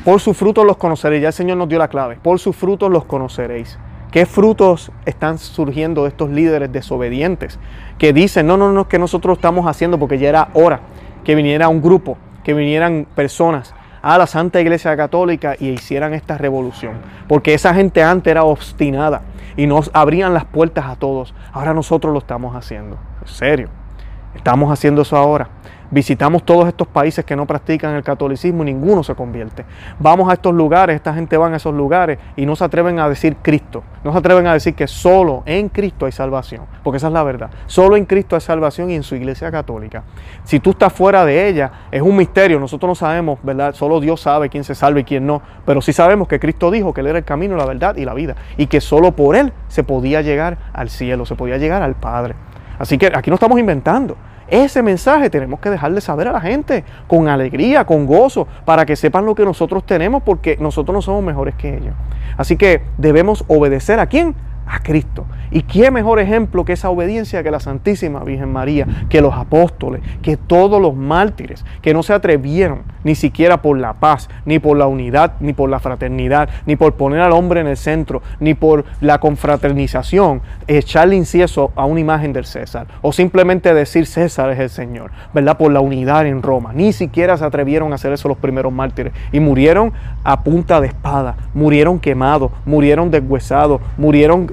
Por 0.04 0.20
sus 0.20 0.36
frutos 0.36 0.64
los 0.64 0.76
conoceréis. 0.76 1.22
Ya 1.22 1.28
el 1.28 1.34
Señor 1.34 1.56
nos 1.56 1.68
dio 1.68 1.80
la 1.80 1.88
clave. 1.88 2.20
Por 2.22 2.38
sus 2.38 2.54
frutos 2.54 2.88
los 2.92 3.04
conoceréis. 3.04 3.76
¿Qué 4.10 4.24
frutos 4.24 4.92
están 5.04 5.38
surgiendo 5.38 6.04
de 6.04 6.08
estos 6.08 6.30
líderes 6.30 6.72
desobedientes 6.72 7.58
que 7.98 8.12
dicen, 8.12 8.46
no, 8.46 8.56
no, 8.56 8.72
no, 8.72 8.88
que 8.88 8.98
nosotros 8.98 9.38
estamos 9.38 9.66
haciendo 9.66 9.98
porque 9.98 10.18
ya 10.18 10.28
era 10.28 10.48
hora 10.54 10.80
que 11.24 11.34
viniera 11.34 11.68
un 11.68 11.82
grupo, 11.82 12.16
que 12.44 12.54
vinieran 12.54 13.06
personas 13.14 13.74
a 14.02 14.16
la 14.16 14.26
Santa 14.26 14.60
Iglesia 14.60 14.96
Católica 14.96 15.56
y 15.58 15.70
hicieran 15.70 16.14
esta 16.14 16.38
revolución? 16.38 16.94
Porque 17.28 17.54
esa 17.54 17.74
gente 17.74 18.02
antes 18.02 18.30
era 18.30 18.44
obstinada 18.44 19.22
y 19.56 19.66
nos 19.66 19.90
abrían 19.92 20.34
las 20.34 20.44
puertas 20.44 20.86
a 20.86 20.96
todos. 20.96 21.34
Ahora 21.52 21.74
nosotros 21.74 22.12
lo 22.12 22.20
estamos 22.20 22.54
haciendo. 22.54 22.98
En 23.22 23.28
serio. 23.28 23.68
Estamos 24.36 24.70
haciendo 24.70 25.02
eso 25.02 25.16
ahora. 25.16 25.48
Visitamos 25.90 26.42
todos 26.44 26.66
estos 26.66 26.88
países 26.88 27.24
que 27.24 27.36
no 27.36 27.46
practican 27.46 27.94
el 27.94 28.02
catolicismo 28.02 28.62
y 28.62 28.66
ninguno 28.66 29.02
se 29.02 29.14
convierte. 29.14 29.64
Vamos 29.98 30.28
a 30.28 30.32
estos 30.32 30.52
lugares, 30.52 30.96
esta 30.96 31.14
gente 31.14 31.36
va 31.36 31.48
a 31.48 31.56
esos 31.56 31.74
lugares 31.74 32.18
y 32.36 32.44
no 32.44 32.56
se 32.56 32.64
atreven 32.64 32.98
a 32.98 33.08
decir 33.08 33.36
Cristo. 33.40 33.84
No 34.02 34.12
se 34.12 34.18
atreven 34.18 34.46
a 34.46 34.52
decir 34.52 34.74
que 34.74 34.88
solo 34.88 35.42
en 35.46 35.68
Cristo 35.68 36.06
hay 36.06 36.12
salvación, 36.12 36.62
porque 36.82 36.96
esa 36.96 37.06
es 37.06 37.12
la 37.12 37.22
verdad. 37.22 37.50
Solo 37.66 37.96
en 37.96 38.04
Cristo 38.04 38.34
hay 38.34 38.40
salvación 38.40 38.90
y 38.90 38.94
en 38.94 39.02
su 39.02 39.14
iglesia 39.14 39.50
católica. 39.50 40.02
Si 40.44 40.58
tú 40.58 40.70
estás 40.70 40.92
fuera 40.92 41.24
de 41.24 41.48
ella, 41.48 41.70
es 41.90 42.02
un 42.02 42.16
misterio. 42.16 42.58
Nosotros 42.58 42.88
no 42.88 42.94
sabemos, 42.94 43.38
¿verdad? 43.42 43.74
Solo 43.74 44.00
Dios 44.00 44.20
sabe 44.20 44.48
quién 44.48 44.64
se 44.64 44.74
salva 44.74 45.00
y 45.00 45.04
quién 45.04 45.26
no. 45.26 45.40
Pero 45.64 45.80
sí 45.80 45.92
sabemos 45.92 46.26
que 46.26 46.40
Cristo 46.40 46.70
dijo 46.70 46.92
que 46.92 47.00
Él 47.00 47.08
era 47.08 47.18
el 47.18 47.24
camino, 47.24 47.56
la 47.56 47.64
verdad 47.66 47.96
y 47.96 48.04
la 48.04 48.14
vida. 48.14 48.34
Y 48.56 48.66
que 48.66 48.80
solo 48.80 49.12
por 49.12 49.36
Él 49.36 49.52
se 49.68 49.84
podía 49.84 50.20
llegar 50.22 50.58
al 50.72 50.90
cielo, 50.90 51.26
se 51.26 51.36
podía 51.36 51.58
llegar 51.58 51.82
al 51.82 51.94
Padre. 51.94 52.34
Así 52.78 52.98
que 52.98 53.06
aquí 53.14 53.30
no 53.30 53.34
estamos 53.34 53.58
inventando. 53.58 54.16
Ese 54.48 54.82
mensaje 54.82 55.28
tenemos 55.30 55.60
que 55.60 55.70
dejarle 55.70 56.00
saber 56.00 56.28
a 56.28 56.32
la 56.32 56.40
gente 56.40 56.84
con 57.06 57.28
alegría, 57.28 57.84
con 57.84 58.06
gozo, 58.06 58.46
para 58.64 58.86
que 58.86 58.94
sepan 58.94 59.26
lo 59.26 59.34
que 59.34 59.44
nosotros 59.44 59.84
tenemos, 59.84 60.22
porque 60.22 60.56
nosotros 60.60 60.94
no 60.94 61.02
somos 61.02 61.24
mejores 61.24 61.54
que 61.56 61.76
ellos. 61.76 61.94
Así 62.36 62.56
que 62.56 62.82
debemos 62.98 63.44
obedecer 63.48 63.98
a 63.98 64.06
quién? 64.06 64.34
A 64.66 64.80
Cristo. 64.80 65.26
¿Y 65.56 65.62
qué 65.62 65.90
mejor 65.90 66.20
ejemplo 66.20 66.66
que 66.66 66.74
esa 66.74 66.90
obediencia 66.90 67.42
que 67.42 67.50
la 67.50 67.60
Santísima 67.60 68.22
Virgen 68.22 68.52
María, 68.52 68.86
que 69.08 69.22
los 69.22 69.32
apóstoles, 69.32 70.02
que 70.20 70.36
todos 70.36 70.82
los 70.82 70.94
mártires, 70.94 71.64
que 71.80 71.94
no 71.94 72.02
se 72.02 72.12
atrevieron 72.12 72.82
ni 73.04 73.14
siquiera 73.14 73.62
por 73.62 73.78
la 73.78 73.94
paz, 73.94 74.28
ni 74.44 74.58
por 74.58 74.76
la 74.76 74.86
unidad, 74.86 75.32
ni 75.40 75.54
por 75.54 75.70
la 75.70 75.80
fraternidad, 75.80 76.50
ni 76.66 76.76
por 76.76 76.96
poner 76.96 77.20
al 77.20 77.32
hombre 77.32 77.62
en 77.62 77.68
el 77.68 77.78
centro, 77.78 78.20
ni 78.38 78.52
por 78.52 78.84
la 79.00 79.18
confraternización, 79.18 80.42
echarle 80.66 81.16
incienso 81.16 81.72
a 81.74 81.86
una 81.86 82.00
imagen 82.00 82.34
del 82.34 82.44
César, 82.44 82.86
o 83.00 83.10
simplemente 83.10 83.72
decir 83.72 84.04
César 84.04 84.50
es 84.50 84.58
el 84.58 84.68
Señor, 84.68 85.10
¿verdad? 85.32 85.56
Por 85.56 85.72
la 85.72 85.80
unidad 85.80 86.26
en 86.26 86.42
Roma. 86.42 86.74
Ni 86.74 86.92
siquiera 86.92 87.38
se 87.38 87.46
atrevieron 87.46 87.92
a 87.92 87.94
hacer 87.94 88.12
eso 88.12 88.28
los 88.28 88.36
primeros 88.36 88.74
mártires 88.74 89.14
y 89.32 89.40
murieron 89.40 89.94
a 90.22 90.42
punta 90.42 90.82
de 90.82 90.88
espada, 90.88 91.34
murieron 91.54 91.98
quemados, 91.98 92.50
murieron 92.66 93.10
deshuesados, 93.10 93.80
murieron 93.96 94.48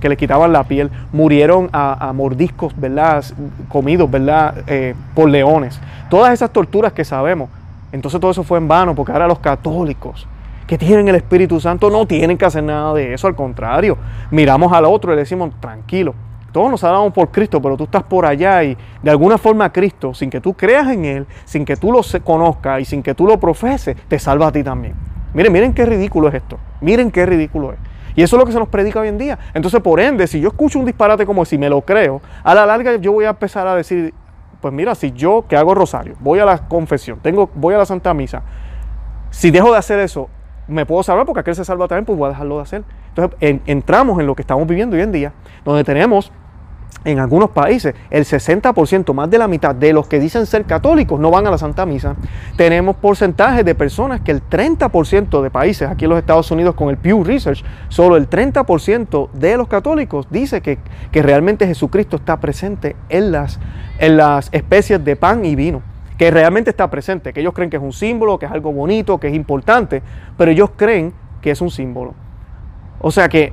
que 0.00 0.08
le 0.08 0.16
quitaban 0.16 0.47
la 0.52 0.64
piel, 0.64 0.90
murieron 1.12 1.68
a, 1.72 2.12
mordiscos, 2.14 2.78
¿verdad? 2.78 3.24
Comidos, 3.68 4.10
¿verdad? 4.10 4.64
Eh, 4.66 4.94
por 5.14 5.28
leones. 5.28 5.80
Todas 6.10 6.32
esas 6.32 6.52
torturas 6.52 6.92
que 6.92 7.04
sabemos 7.04 7.48
entonces 7.92 8.20
todo 8.20 8.30
eso 8.30 8.44
fue 8.44 8.58
en 8.58 8.68
vano, 8.68 8.94
porque 8.94 9.12
ahora 9.12 9.26
los 9.26 9.38
católicos 9.38 10.26
que 10.66 10.76
tienen 10.76 11.08
el 11.08 11.14
Espíritu 11.14 11.58
Santo 11.60 11.88
no 11.88 12.06
tienen 12.06 12.36
que 12.36 12.44
hacer 12.44 12.62
nada 12.62 12.92
de 12.92 13.14
eso, 13.14 13.26
al 13.26 13.34
contrario, 13.34 13.96
miramos 14.30 14.72
al 14.72 14.84
otro 14.84 15.12
y 15.12 15.16
le 15.16 15.22
decimos, 15.22 15.50
tranquilo, 15.60 16.14
todos 16.52 16.70
nos 16.70 16.84
hablamos 16.84 17.12
por 17.14 17.30
Cristo, 17.30 17.62
pero 17.62 17.76
tú 17.76 17.84
estás 17.84 18.02
por 18.02 18.26
allá 18.26 18.62
y 18.64 18.76
de 19.02 19.10
alguna 19.10 19.38
forma 19.38 19.72
Cristo, 19.72 20.12
sin 20.12 20.28
que 20.28 20.40
tú 20.40 20.52
creas 20.52 20.88
en 20.88 21.06
Él, 21.06 21.26
sin 21.46 21.64
que 21.64 21.76
tú 21.76 21.90
lo 21.90 22.02
conozcas 22.22 22.82
y 22.82 22.84
sin 22.84 23.02
que 23.02 23.14
tú 23.14 23.26
lo 23.26 23.40
profeses, 23.40 23.96
te 24.08 24.18
salva 24.18 24.48
a 24.48 24.52
ti 24.52 24.62
también. 24.62 24.94
Miren, 25.32 25.52
miren 25.52 25.72
qué 25.72 25.86
ridículo 25.86 26.28
es 26.28 26.34
esto, 26.34 26.58
miren 26.82 27.10
qué 27.10 27.24
ridículo 27.24 27.72
es. 27.72 27.78
Y 28.18 28.22
eso 28.24 28.34
es 28.34 28.40
lo 28.40 28.46
que 28.46 28.50
se 28.50 28.58
nos 28.58 28.66
predica 28.66 28.98
hoy 28.98 29.06
en 29.06 29.16
día. 29.16 29.38
Entonces, 29.54 29.80
por 29.80 30.00
ende, 30.00 30.26
si 30.26 30.40
yo 30.40 30.48
escucho 30.48 30.80
un 30.80 30.84
disparate 30.84 31.24
como 31.24 31.44
si 31.44 31.56
me 31.56 31.68
lo 31.68 31.82
creo, 31.82 32.20
a 32.42 32.52
la 32.52 32.66
larga 32.66 32.96
yo 32.96 33.12
voy 33.12 33.26
a 33.26 33.28
empezar 33.28 33.64
a 33.68 33.76
decir, 33.76 34.12
pues 34.60 34.74
mira, 34.74 34.96
si 34.96 35.12
yo 35.12 35.44
que 35.48 35.56
hago 35.56 35.72
rosario, 35.72 36.16
voy 36.18 36.40
a 36.40 36.44
la 36.44 36.66
confesión, 36.66 37.20
tengo, 37.22 37.48
voy 37.54 37.76
a 37.76 37.78
la 37.78 37.86
Santa 37.86 38.12
Misa, 38.14 38.42
si 39.30 39.52
dejo 39.52 39.70
de 39.70 39.78
hacer 39.78 40.00
eso, 40.00 40.28
me 40.66 40.84
puedo 40.84 41.04
salvar 41.04 41.26
porque 41.26 41.38
aquel 41.38 41.54
se 41.54 41.64
salva 41.64 41.86
también, 41.86 42.06
pues 42.06 42.18
voy 42.18 42.26
a 42.26 42.30
dejarlo 42.30 42.56
de 42.56 42.62
hacer. 42.62 42.82
Entonces 43.10 43.60
entramos 43.66 44.18
en 44.18 44.26
lo 44.26 44.34
que 44.34 44.42
estamos 44.42 44.66
viviendo 44.66 44.96
hoy 44.96 45.02
en 45.02 45.12
día, 45.12 45.32
donde 45.64 45.84
tenemos 45.84 46.32
en 47.04 47.18
algunos 47.18 47.50
países 47.50 47.94
el 48.10 48.24
60%, 48.24 49.14
más 49.14 49.30
de 49.30 49.38
la 49.38 49.48
mitad 49.48 49.74
de 49.74 49.92
los 49.92 50.06
que 50.06 50.18
dicen 50.18 50.46
ser 50.46 50.64
católicos 50.64 51.18
no 51.18 51.30
van 51.30 51.46
a 51.46 51.50
la 51.50 51.58
Santa 51.58 51.86
Misa. 51.86 52.16
Tenemos 52.56 52.96
porcentajes 52.96 53.64
de 53.64 53.74
personas 53.74 54.20
que 54.20 54.30
el 54.30 54.42
30% 54.42 55.42
de 55.42 55.50
países, 55.50 55.88
aquí 55.88 56.04
en 56.04 56.10
los 56.10 56.18
Estados 56.18 56.50
Unidos 56.50 56.74
con 56.74 56.90
el 56.90 56.96
Pew 56.96 57.24
Research, 57.24 57.64
solo 57.88 58.16
el 58.16 58.28
30% 58.28 59.30
de 59.32 59.56
los 59.56 59.68
católicos 59.68 60.26
dice 60.30 60.60
que, 60.60 60.78
que, 61.10 61.22
realmente 61.22 61.66
Jesucristo 61.66 62.16
está 62.16 62.38
presente 62.38 62.96
en 63.08 63.32
las, 63.32 63.58
en 63.98 64.16
las 64.16 64.48
especies 64.52 65.04
de 65.04 65.16
pan 65.16 65.44
y 65.44 65.54
vino 65.54 65.82
que 66.18 66.32
realmente 66.32 66.70
está 66.70 66.90
presente, 66.90 67.32
que 67.32 67.40
ellos 67.40 67.54
creen 67.54 67.70
que 67.70 67.76
es 67.76 67.82
un 67.82 67.92
símbolo, 67.92 68.38
que 68.38 68.46
es 68.46 68.52
algo 68.52 68.72
bonito, 68.72 69.18
que 69.18 69.28
es 69.28 69.34
importante, 69.34 70.02
pero 70.36 70.50
ellos 70.50 70.70
creen 70.76 71.12
que 71.40 71.52
es 71.52 71.60
un 71.60 71.70
símbolo. 71.70 72.14
O 73.00 73.12
sea 73.12 73.28
que, 73.28 73.52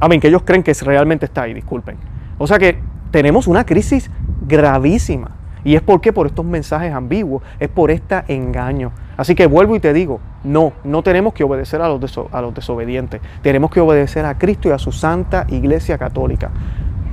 a 0.00 0.08
mí, 0.08 0.20
que 0.20 0.28
ellos 0.28 0.42
creen 0.44 0.62
que 0.62 0.74
realmente 0.74 1.24
está 1.24 1.42
ahí, 1.42 1.54
disculpen. 1.54 1.96
O 2.38 2.46
sea 2.46 2.58
que 2.58 2.78
tenemos 3.10 3.46
una 3.46 3.64
crisis 3.64 4.10
gravísima. 4.46 5.32
Y 5.64 5.76
es 5.76 5.82
porque 5.82 6.12
por 6.12 6.26
estos 6.26 6.44
mensajes 6.44 6.92
ambiguos, 6.92 7.42
es 7.60 7.68
por 7.68 7.90
este 7.90 8.22
engaño. 8.28 8.90
Así 9.16 9.34
que 9.34 9.46
vuelvo 9.46 9.76
y 9.76 9.80
te 9.80 9.92
digo, 9.92 10.20
no, 10.42 10.72
no 10.82 11.02
tenemos 11.02 11.34
que 11.34 11.44
obedecer 11.44 11.80
a 11.82 11.88
los, 11.88 12.20
a 12.32 12.40
los 12.40 12.54
desobedientes. 12.54 13.20
Tenemos 13.42 13.70
que 13.70 13.80
obedecer 13.80 14.24
a 14.24 14.38
Cristo 14.38 14.68
y 14.68 14.72
a 14.72 14.78
su 14.78 14.90
santa 14.90 15.46
iglesia 15.48 15.98
católica. 15.98 16.50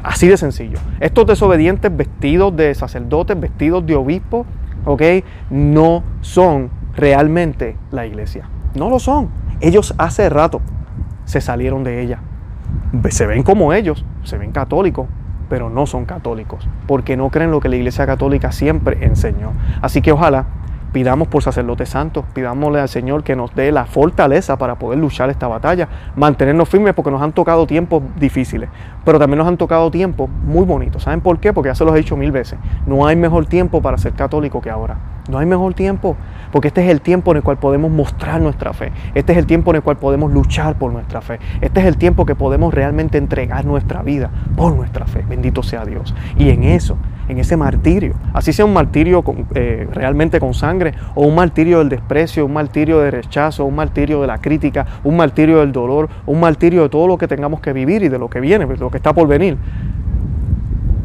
Así 0.02 0.28
de 0.28 0.38
sencillo. 0.38 0.80
Estos 1.00 1.28
desobedientes 1.28 1.96
vestidos 1.96 2.56
de 2.56 2.74
sacerdotes, 2.74 3.40
vestidos 3.40 3.86
de 3.86 3.96
obispos, 3.96 4.48
¿ok? 4.86 5.02
No 5.52 6.04
son 6.22 6.72
realmente 6.96 7.76
la 7.92 8.06
iglesia. 8.06 8.50
No 8.74 8.90
lo 8.90 9.00
son. 9.00 9.30
Ellos 9.62 9.94
hace 9.98 10.30
rato 10.30 10.62
se 11.26 11.42
salieron 11.42 11.84
de 11.84 12.02
ella. 12.02 12.22
Se 13.10 13.26
ven 13.26 13.44
como 13.44 13.74
ellos, 13.74 14.06
se 14.24 14.38
ven 14.38 14.52
católicos, 14.52 15.08
pero 15.50 15.70
no 15.70 15.86
son 15.86 16.06
católicos, 16.06 16.68
porque 16.88 17.18
no 17.18 17.30
creen 17.30 17.52
lo 17.52 17.60
que 17.60 17.70
la 17.70 17.76
Iglesia 17.76 18.06
Católica 18.06 18.52
siempre 18.52 18.98
enseñó. 19.02 19.54
Así 19.82 20.02
que 20.02 20.12
ojalá 20.12 20.46
Pidamos 20.92 21.28
por 21.28 21.44
sacerdotes 21.44 21.90
santos, 21.90 22.26
pidámosle 22.34 22.80
al 22.80 22.90
Señor 22.90 23.24
que 23.24 23.36
nos 23.36 23.54
dé 23.54 23.72
la 23.72 23.86
fortaleza 23.86 24.58
para 24.58 24.80
poder 24.80 24.98
luchar 24.98 25.30
esta 25.30 25.48
batalla, 25.48 25.88
mantenernos 26.16 26.68
firmes 26.68 26.96
porque 26.96 27.12
nos 27.12 27.22
han 27.22 27.32
tocado 27.32 27.68
tiempos 27.68 28.02
difíciles, 28.20 28.70
pero 29.10 29.18
también 29.18 29.40
nos 29.40 29.48
han 29.48 29.58
tocado 29.58 29.90
tiempos 29.90 30.30
muy 30.30 30.66
bonitos. 30.66 31.02
¿Saben 31.02 31.22
por 31.22 31.40
qué? 31.40 31.52
Porque 31.52 31.70
ya 31.70 31.74
se 31.74 31.84
los 31.84 31.96
he 31.96 31.98
dicho 31.98 32.16
mil 32.16 32.32
veces. 32.32 32.60
No 32.86 33.08
hay 33.08 33.16
mejor 33.16 33.48
tiempo 33.48 33.82
para 33.82 33.98
ser 33.98 34.14
católico 34.14 34.62
que 34.62 34.70
ahora. 34.70 35.00
No 35.30 35.38
hay 35.38 35.46
mejor 35.46 35.74
tiempo, 35.76 36.18
porque 36.52 36.70
este 36.70 36.84
es 36.84 36.90
el 36.90 37.02
tiempo 37.02 37.32
en 37.32 37.38
el 37.38 37.44
cual 37.44 37.58
podemos 37.58 37.92
mostrar 37.92 38.42
nuestra 38.42 38.74
fe. 38.74 38.92
Este 39.14 39.32
es 39.32 39.38
el 39.38 39.46
tiempo 39.46 39.72
en 39.72 39.78
el 39.78 39.84
cual 39.84 39.98
podemos 39.98 40.32
luchar 40.32 40.76
por 40.78 40.92
nuestra 40.92 41.22
fe. 41.22 41.40
Este 41.62 41.80
es 41.80 41.86
el 41.86 41.98
tiempo 41.98 42.26
que 42.26 42.36
podemos 42.36 42.74
realmente 42.74 43.18
entregar 43.18 43.66
nuestra 43.66 44.02
vida 44.02 44.32
por 44.56 44.76
nuestra 44.76 45.06
fe. 45.06 45.24
Bendito 45.28 45.62
sea 45.62 45.86
Dios. 45.86 46.16
Y 46.36 46.50
en 46.50 46.64
eso, 46.64 46.98
en 47.28 47.38
ese 47.38 47.56
martirio, 47.58 48.16
así 48.34 48.54
sea 48.54 48.66
un 48.66 48.74
martirio 48.74 49.24
eh, 49.54 49.88
realmente 49.94 50.40
con 50.40 50.56
sangre, 50.56 50.96
o 51.14 51.28
un 51.28 51.36
martirio 51.36 51.78
del 51.78 51.90
desprecio, 51.90 52.46
un 52.46 52.54
martirio 52.54 53.00
de 53.00 53.12
rechazo, 53.12 53.66
un 53.66 53.76
martirio 53.76 54.22
de 54.22 54.28
la 54.28 54.40
crítica, 54.40 54.86
un 55.04 55.16
martirio 55.16 55.60
del 55.60 55.72
dolor, 55.72 56.10
un 56.26 56.40
martirio 56.40 56.82
de 56.84 56.90
todo 56.90 57.08
lo 57.08 57.20
que 57.20 57.28
tengamos 57.28 57.60
que 57.60 57.72
vivir 57.72 58.02
y 58.02 58.10
de 58.10 58.18
lo 58.18 58.30
que 58.30 58.40
viene, 58.40 58.66
lo 58.66 58.90
que 58.90 58.98
está 59.00 59.14
por 59.14 59.28
venir 59.28 59.58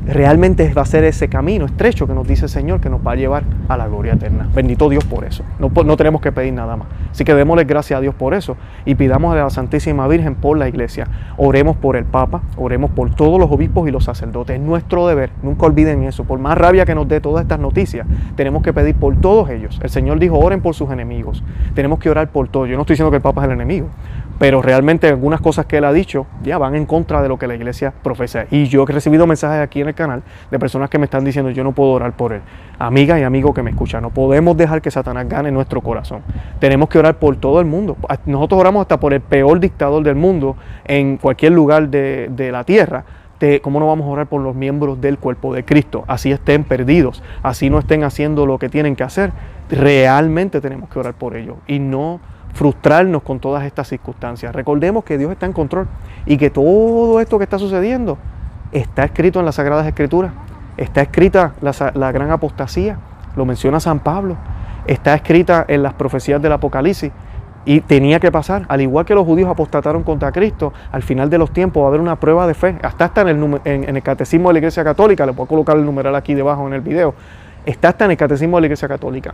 realmente 0.07 0.73
va 0.75 0.83
a 0.83 0.87
ser 0.87 1.05
ese 1.05 1.29
camino 1.29 1.65
estrecho 1.65 2.07
que 2.07 2.15
nos 2.15 2.27
dice 2.27 2.45
el 2.45 2.51
Señor 2.51 2.81
que 2.81 2.91
nos 2.91 3.05
va 3.07 3.13
a 3.13 3.17
llevar 3.17 3.45
a 3.69 3.77
la 3.77 3.87
gloria 3.89 4.15
eterna. 4.15 4.49
Bendito 4.55 4.89
Dios 4.89 5.05
por 5.05 5.25
eso. 5.25 5.45
No, 5.59 5.97
tenemos 5.97 6.21
que 6.21 6.33
pedir 6.33 6.53
nada 6.53 6.77
más. 6.77 6.89
Así 7.11 7.25
que 7.25 7.35
démosle 7.35 7.65
gracias 7.65 7.99
a 7.99 8.01
Dios 8.01 8.15
por 8.15 8.35
eso 8.35 8.57
y 8.85 8.95
pidamos 8.97 9.33
a 9.35 9.37
la 9.37 9.51
Santísima 9.51 10.07
Virgen 10.09 10.35
por 10.35 10.59
la 10.59 10.69
iglesia. 10.69 11.09
Oremos 11.37 11.77
por 11.77 11.97
el 11.97 12.05
Papa, 12.05 12.43
oremos 12.57 12.91
por 12.91 13.15
todos 13.15 13.39
los 13.39 13.51
obispos 13.51 13.89
y 13.89 13.91
los 13.91 14.05
sacerdotes. 14.05 14.57
Es 14.57 14.63
nuestro 14.63 15.07
deber, 15.07 15.31
nunca 15.43 15.67
olviden 15.67 16.03
eso. 16.03 16.25
Por 16.25 16.39
más 16.39 16.59
rabia 16.59 16.85
que 16.85 16.95
nos 16.95 17.09
dé 17.09 17.21
todas 17.21 17.43
estas 17.43 17.59
noticias, 17.59 18.07
tenemos 18.37 18.63
que 18.63 18.73
pedir 18.73 18.95
por 18.97 19.17
todos 19.17 19.49
ellos. 19.51 19.81
El 19.83 19.91
Señor 19.91 20.19
dijo, 20.19 20.39
oren 20.39 20.61
por 20.61 20.75
sus 20.75 20.91
enemigos. 20.91 21.43
Tenemos 21.75 21.99
que 21.99 22.11
orar 22.11 22.29
por 22.29 22.49
todos. 22.49 22.69
Yo 22.69 22.77
no 22.77 22.83
estoy 22.83 22.95
diciendo 22.95 23.11
que 23.11 23.17
el 23.17 23.23
Papa 23.23 23.43
es 23.43 23.47
el 23.47 23.53
enemigo, 23.53 23.89
pero 24.39 24.63
realmente 24.63 25.09
algunas 25.09 25.41
cosas 25.41 25.67
que 25.67 25.79
él 25.79 25.85
ha 25.85 25.93
dicho 25.93 26.27
ya 26.43 26.59
van 26.59 26.75
en 26.75 26.87
contra 26.87 27.23
de 27.23 27.29
lo 27.29 27.39
que 27.39 27.47
la 27.47 27.55
iglesia 27.55 27.93
profesa. 28.03 28.47
Y 28.51 28.67
yo 28.67 28.85
he 28.89 28.93
recibido 28.93 29.27
mensajes 29.27 29.61
aquí 29.61 29.81
en 29.81 29.89
el 29.89 29.95
canal 29.95 30.23
de 30.51 30.59
personas 30.59 30.91
que 30.91 30.99
me 30.99 31.05
están 31.05 31.25
diciendo 31.25 31.51
yo 31.51 31.65
no 31.65 31.73
puedo 31.73 31.93
orar 31.93 32.13
por 32.17 32.33
él. 32.33 32.43
Amigas 32.79 33.21
y 33.21 33.23
amigos 33.23 33.55
que 33.55 33.63
me 33.63 33.71
escuchan, 33.71 34.03
no 34.03 34.11
podemos 34.11 34.57
dejar 34.57 34.83
que 34.83 34.91
Satanás 34.91 35.29
gane 35.29 35.51
nuestro 35.51 35.81
corazón. 35.81 36.23
Tenemos 36.59 36.89
que 36.89 36.99
orar 36.99 37.19
por 37.19 37.37
todo 37.37 37.61
el 37.61 37.67
mundo. 37.67 37.97
Nosotros 38.27 38.61
oramos 38.61 38.83
hasta 38.83 38.99
por 38.99 39.15
el 39.15 39.21
peor 39.21 39.61
dictador 39.61 40.03
del 40.03 40.17
mundo 40.17 40.57
en 40.85 41.17
cualquier 41.17 41.53
lugar 41.53 41.89
de, 41.89 42.29
de 42.31 42.51
la 42.51 42.65
tierra. 42.65 43.05
¿Cómo 43.61 43.79
no 43.79 43.87
vamos 43.87 44.07
a 44.07 44.11
orar 44.11 44.27
por 44.27 44.41
los 44.41 44.55
miembros 44.55 45.03
del 45.03 45.19
cuerpo 45.19 45.53
de 45.53 45.67
Cristo? 45.67 46.05
Así 46.07 46.33
estén 46.33 46.65
perdidos, 46.65 47.23
así 47.43 47.69
no 47.69 47.79
estén 47.79 48.03
haciendo 48.03 48.47
lo 48.47 48.59
que 48.59 48.71
tienen 48.71 48.97
que 48.97 49.03
hacer. 49.03 49.33
Realmente 49.69 50.63
tenemos 50.63 50.89
que 50.89 50.99
orar 50.99 51.13
por 51.13 51.37
ellos 51.37 51.57
y 51.67 51.79
no 51.79 52.21
frustrarnos 52.55 53.23
con 53.23 53.41
todas 53.41 53.65
estas 53.65 53.89
circunstancias. 53.89 54.55
Recordemos 54.55 55.05
que 55.05 55.19
Dios 55.19 55.31
está 55.33 55.45
en 55.45 55.53
control 55.53 55.89
y 56.25 56.39
que 56.39 56.51
todo 56.51 57.21
esto 57.21 57.37
que 57.37 57.45
está 57.45 57.59
sucediendo 57.59 58.17
está 58.73 59.05
escrito 59.05 59.41
en 59.41 59.45
las 59.45 59.57
Sagradas 59.57 59.87
Escrituras, 59.87 60.33
está 60.77 61.03
escrita 61.03 61.55
la, 61.61 62.13
gran 62.13 62.31
apostasía, 62.31 62.99
lo 63.37 63.45
menciona 63.45 63.81
San 63.81 64.01
Pablo, 64.01 64.37
está 64.87 65.15
escrita 65.15 65.65
en 65.69 65.83
las 65.83 65.95
profecías 65.95 66.41
del 66.41 66.53
Apocalipsis. 66.53 67.13
Y 67.67 67.81
tenía 67.81 68.21
que 68.21 68.31
pasar, 68.31 68.67
al 68.69 68.83
igual 68.83 69.07
que 69.07 69.15
los 69.15 69.25
judíos 69.25 69.49
apostataron 69.49 70.03
contra 70.03 70.31
Cristo, 70.33 70.75
al 70.93 71.03
final 71.03 71.31
de 71.31 71.39
los 71.39 71.51
tiempos 71.51 71.83
va 71.83 71.87
a 71.87 71.89
haber 71.89 72.01
una 72.01 72.17
prueba 72.17 72.47
de 72.47 72.53
fe, 72.53 72.79
hasta 72.83 73.23
el, 73.23 73.61
en 73.65 73.97
el 73.97 74.03
catecismo 74.03 74.51
de 74.51 74.53
la 74.53 74.59
Iglesia 74.59 74.85
Católica, 74.85 75.25
le 75.25 75.33
puedo 75.33 75.49
colocar 75.49 75.75
el 75.77 75.85
numeral 75.87 76.15
aquí 76.15 76.35
debajo 76.35 76.67
en 76.67 76.75
el 76.75 76.83
video, 76.83 77.15
está 77.65 77.89
hasta 77.89 78.05
en 78.05 78.11
el 78.11 78.17
catecismo 78.19 78.59
de 78.59 78.63
la 78.63 78.67
Iglesia 78.67 78.87
Católica, 78.87 79.33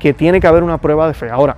que 0.00 0.12
tiene 0.12 0.40
que 0.40 0.48
haber 0.48 0.64
una 0.64 0.78
prueba 0.78 1.06
de 1.06 1.14
fe. 1.14 1.30
Ahora, 1.30 1.56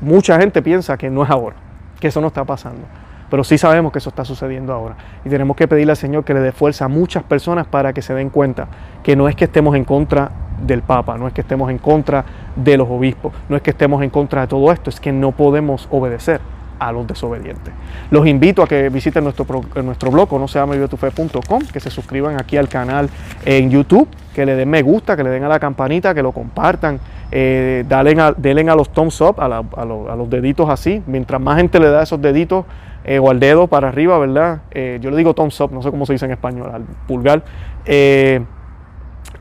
Mucha 0.00 0.38
gente 0.38 0.62
piensa 0.62 0.96
que 0.96 1.10
no 1.10 1.22
es 1.24 1.30
ahora, 1.30 1.56
que 2.00 2.08
eso 2.08 2.20
no 2.20 2.28
está 2.28 2.44
pasando. 2.44 2.82
Pero 3.30 3.44
sí 3.44 3.58
sabemos 3.58 3.92
que 3.92 3.98
eso 3.98 4.08
está 4.08 4.24
sucediendo 4.24 4.72
ahora. 4.72 4.96
Y 5.24 5.28
tenemos 5.28 5.56
que 5.56 5.68
pedirle 5.68 5.92
al 5.92 5.96
Señor 5.96 6.24
que 6.24 6.34
le 6.34 6.40
dé 6.40 6.52
fuerza 6.52 6.86
a 6.86 6.88
muchas 6.88 7.22
personas 7.22 7.66
para 7.66 7.92
que 7.92 8.00
se 8.00 8.14
den 8.14 8.30
cuenta 8.30 8.68
que 9.02 9.16
no 9.16 9.28
es 9.28 9.36
que 9.36 9.44
estemos 9.44 9.76
en 9.76 9.84
contra 9.84 10.30
del 10.64 10.82
Papa, 10.82 11.18
no 11.18 11.28
es 11.28 11.32
que 11.32 11.42
estemos 11.42 11.70
en 11.70 11.78
contra 11.78 12.24
de 12.56 12.76
los 12.76 12.88
obispos, 12.88 13.32
no 13.48 13.56
es 13.56 13.62
que 13.62 13.70
estemos 13.70 14.02
en 14.02 14.10
contra 14.10 14.42
de 14.42 14.46
todo 14.48 14.72
esto, 14.72 14.90
es 14.90 14.98
que 14.98 15.12
no 15.12 15.32
podemos 15.32 15.86
obedecer 15.90 16.40
a 16.78 16.92
los 16.92 17.06
desobedientes. 17.06 17.72
Los 18.10 18.26
invito 18.26 18.62
a 18.62 18.66
que 18.66 18.88
visiten 18.88 19.24
nuestro, 19.24 19.46
nuestro 19.82 20.10
blog, 20.10 20.32
no 20.38 20.48
se 20.48 20.60
que 21.72 21.80
se 21.80 21.90
suscriban 21.90 22.40
aquí 22.40 22.56
al 22.56 22.68
canal 22.68 23.08
en 23.44 23.70
YouTube, 23.70 24.08
que 24.34 24.46
le 24.46 24.54
den 24.54 24.70
me 24.70 24.82
gusta, 24.82 25.16
que 25.16 25.24
le 25.24 25.30
den 25.30 25.44
a 25.44 25.48
la 25.48 25.58
campanita, 25.58 26.14
que 26.14 26.22
lo 26.22 26.32
compartan, 26.32 27.00
eh, 27.30 27.84
a, 27.90 28.32
denle 28.36 28.70
a 28.70 28.74
los 28.74 28.90
thumbs 28.90 29.20
up, 29.20 29.40
a, 29.40 29.84
los 29.84 30.30
deditos 30.30 30.68
así. 30.68 31.02
Mientras 31.06 31.40
más 31.40 31.58
gente 31.58 31.78
le 31.78 31.88
da 31.88 32.02
esos 32.02 32.20
deditos 32.20 32.64
eh, 33.04 33.18
o 33.18 33.30
al 33.30 33.40
dedo 33.40 33.66
para 33.66 33.88
arriba, 33.88 34.18
¿verdad? 34.18 34.62
Eh, 34.70 34.98
yo 35.00 35.10
le 35.10 35.16
digo 35.16 35.34
thumbs 35.34 35.60
up, 35.60 35.72
no 35.72 35.82
sé 35.82 35.90
cómo 35.90 36.06
se 36.06 36.14
dice 36.14 36.26
en 36.26 36.32
español, 36.32 36.70
al 36.72 36.82
pulgar. 37.06 37.42
Eh, 37.84 38.44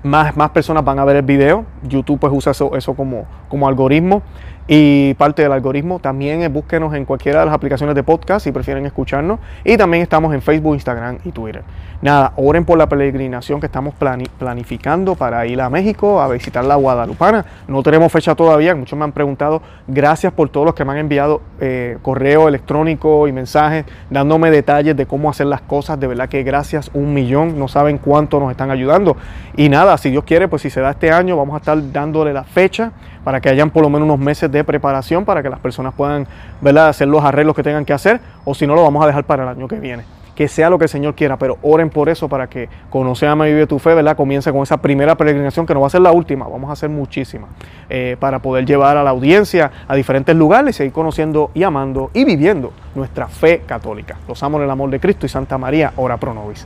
más, 0.03 0.35
más 0.37 0.49
personas 0.51 0.83
van 0.83 0.99
a 0.99 1.05
ver 1.05 1.17
el 1.17 1.23
video. 1.23 1.65
YouTube 1.83 2.19
pues 2.19 2.33
usa 2.33 2.51
eso, 2.51 2.75
eso 2.75 2.93
como, 2.93 3.25
como 3.49 3.67
algoritmo. 3.67 4.21
Y 4.67 5.13
parte 5.13 5.43
del 5.43 5.53
algoritmo 5.53 5.99
también 5.99 6.51
búsquenos 6.51 6.93
en 6.93 7.05
cualquiera 7.05 7.39
de 7.39 7.45
las 7.45 7.55
aplicaciones 7.55 7.95
de 7.95 8.03
podcast 8.03 8.43
si 8.43 8.51
prefieren 8.51 8.85
escucharnos. 8.85 9.39
Y 9.63 9.77
también 9.77 10.03
estamos 10.03 10.33
en 10.33 10.41
Facebook, 10.41 10.73
Instagram 10.73 11.19
y 11.23 11.31
Twitter. 11.31 11.63
Nada, 12.01 12.33
oren 12.35 12.63
por 12.63 12.77
la 12.77 12.87
peregrinación 12.87 13.59
que 13.59 13.65
estamos 13.65 13.95
planificando 13.95 15.15
para 15.15 15.47
ir 15.47 15.59
a 15.61 15.69
México 15.69 16.21
a 16.21 16.27
visitar 16.27 16.63
la 16.63 16.75
Guadalupana. 16.75 17.45
No 17.67 17.81
tenemos 17.81 18.11
fecha 18.11 18.35
todavía, 18.35 18.75
muchos 18.75 18.99
me 18.99 19.05
han 19.05 19.13
preguntado. 19.13 19.61
Gracias 19.87 20.31
por 20.31 20.49
todos 20.49 20.65
los 20.65 20.75
que 20.75 20.85
me 20.85 20.91
han 20.91 20.99
enviado 20.99 21.41
eh, 21.59 21.97
correo 22.03 22.47
electrónico 22.47 23.27
y 23.27 23.31
mensajes 23.31 23.85
dándome 24.09 24.51
detalles 24.51 24.95
de 24.95 25.07
cómo 25.07 25.29
hacer 25.29 25.47
las 25.47 25.61
cosas. 25.61 25.99
De 25.99 26.05
verdad 26.05 26.29
que 26.29 26.43
gracias 26.43 26.91
un 26.93 27.13
millón. 27.13 27.57
No 27.57 27.67
saben 27.67 27.97
cuánto 27.97 28.39
nos 28.39 28.51
están 28.51 28.69
ayudando. 28.69 29.17
Y 29.55 29.69
nada, 29.69 29.97
si 29.97 30.11
Dios 30.11 30.23
quiere, 30.23 30.47
pues 30.47 30.61
si 30.61 30.69
se 30.69 30.81
da 30.81 30.91
este 30.91 31.11
año, 31.11 31.35
vamos 31.35 31.55
a 31.55 31.57
estar 31.57 31.91
dándole 31.91 32.31
la 32.31 32.43
fecha 32.43 32.91
para 33.27 33.41
que 33.41 33.49
hayan 33.49 33.71
por 33.71 33.83
lo 33.83 33.89
menos 33.89 34.05
unos 34.05 34.19
meses 34.19 34.49
de 34.49 34.63
preparación 34.63 35.25
para 35.25 35.43
que 35.43 35.49
las 35.49 35.59
personas 35.59 35.93
puedan 35.93 36.25
¿verdad? 36.61 36.87
hacer 36.87 37.09
los 37.09 37.25
arreglos 37.25 37.57
que 37.57 37.61
tengan 37.61 37.83
que 37.83 37.91
hacer, 37.91 38.21
o 38.45 38.55
si 38.55 38.65
no, 38.65 38.73
lo 38.73 38.83
vamos 38.83 39.03
a 39.03 39.07
dejar 39.07 39.25
para 39.25 39.43
el 39.43 39.49
año 39.49 39.67
que 39.67 39.81
viene. 39.81 40.05
Que 40.33 40.47
sea 40.47 40.69
lo 40.69 40.77
que 40.77 40.85
el 40.85 40.89
Señor 40.89 41.13
quiera, 41.13 41.35
pero 41.35 41.57
oren 41.61 41.89
por 41.89 42.07
eso 42.07 42.29
para 42.29 42.47
que 42.47 42.69
Conoce, 42.89 43.27
Ama 43.27 43.49
y 43.49 43.51
Vive 43.51 43.67
tu 43.67 43.79
Fe, 43.79 43.93
¿verdad? 43.95 44.15
Comience 44.15 44.49
con 44.53 44.63
esa 44.63 44.77
primera 44.77 45.17
peregrinación 45.17 45.65
que 45.65 45.73
no 45.73 45.81
va 45.81 45.87
a 45.87 45.89
ser 45.89 45.99
la 45.99 46.13
última, 46.13 46.47
vamos 46.47 46.69
a 46.69 46.71
hacer 46.71 46.87
muchísimas, 46.87 47.49
eh, 47.89 48.15
para 48.17 48.39
poder 48.39 48.65
llevar 48.65 48.95
a 48.95 49.03
la 49.03 49.09
audiencia 49.09 49.71
a 49.89 49.95
diferentes 49.95 50.33
lugares 50.33 50.73
y 50.73 50.77
seguir 50.77 50.93
conociendo 50.93 51.51
y 51.53 51.63
amando 51.63 52.11
y 52.13 52.23
viviendo 52.23 52.71
nuestra 52.95 53.27
fe 53.27 53.63
católica. 53.65 54.15
Los 54.25 54.41
amo 54.41 54.57
en 54.59 54.63
el 54.63 54.69
amor 54.69 54.89
de 54.89 55.01
Cristo 55.01 55.25
y 55.25 55.29
Santa 55.29 55.57
María, 55.57 55.91
ora 55.97 56.15
pro 56.15 56.33
nobis. 56.33 56.65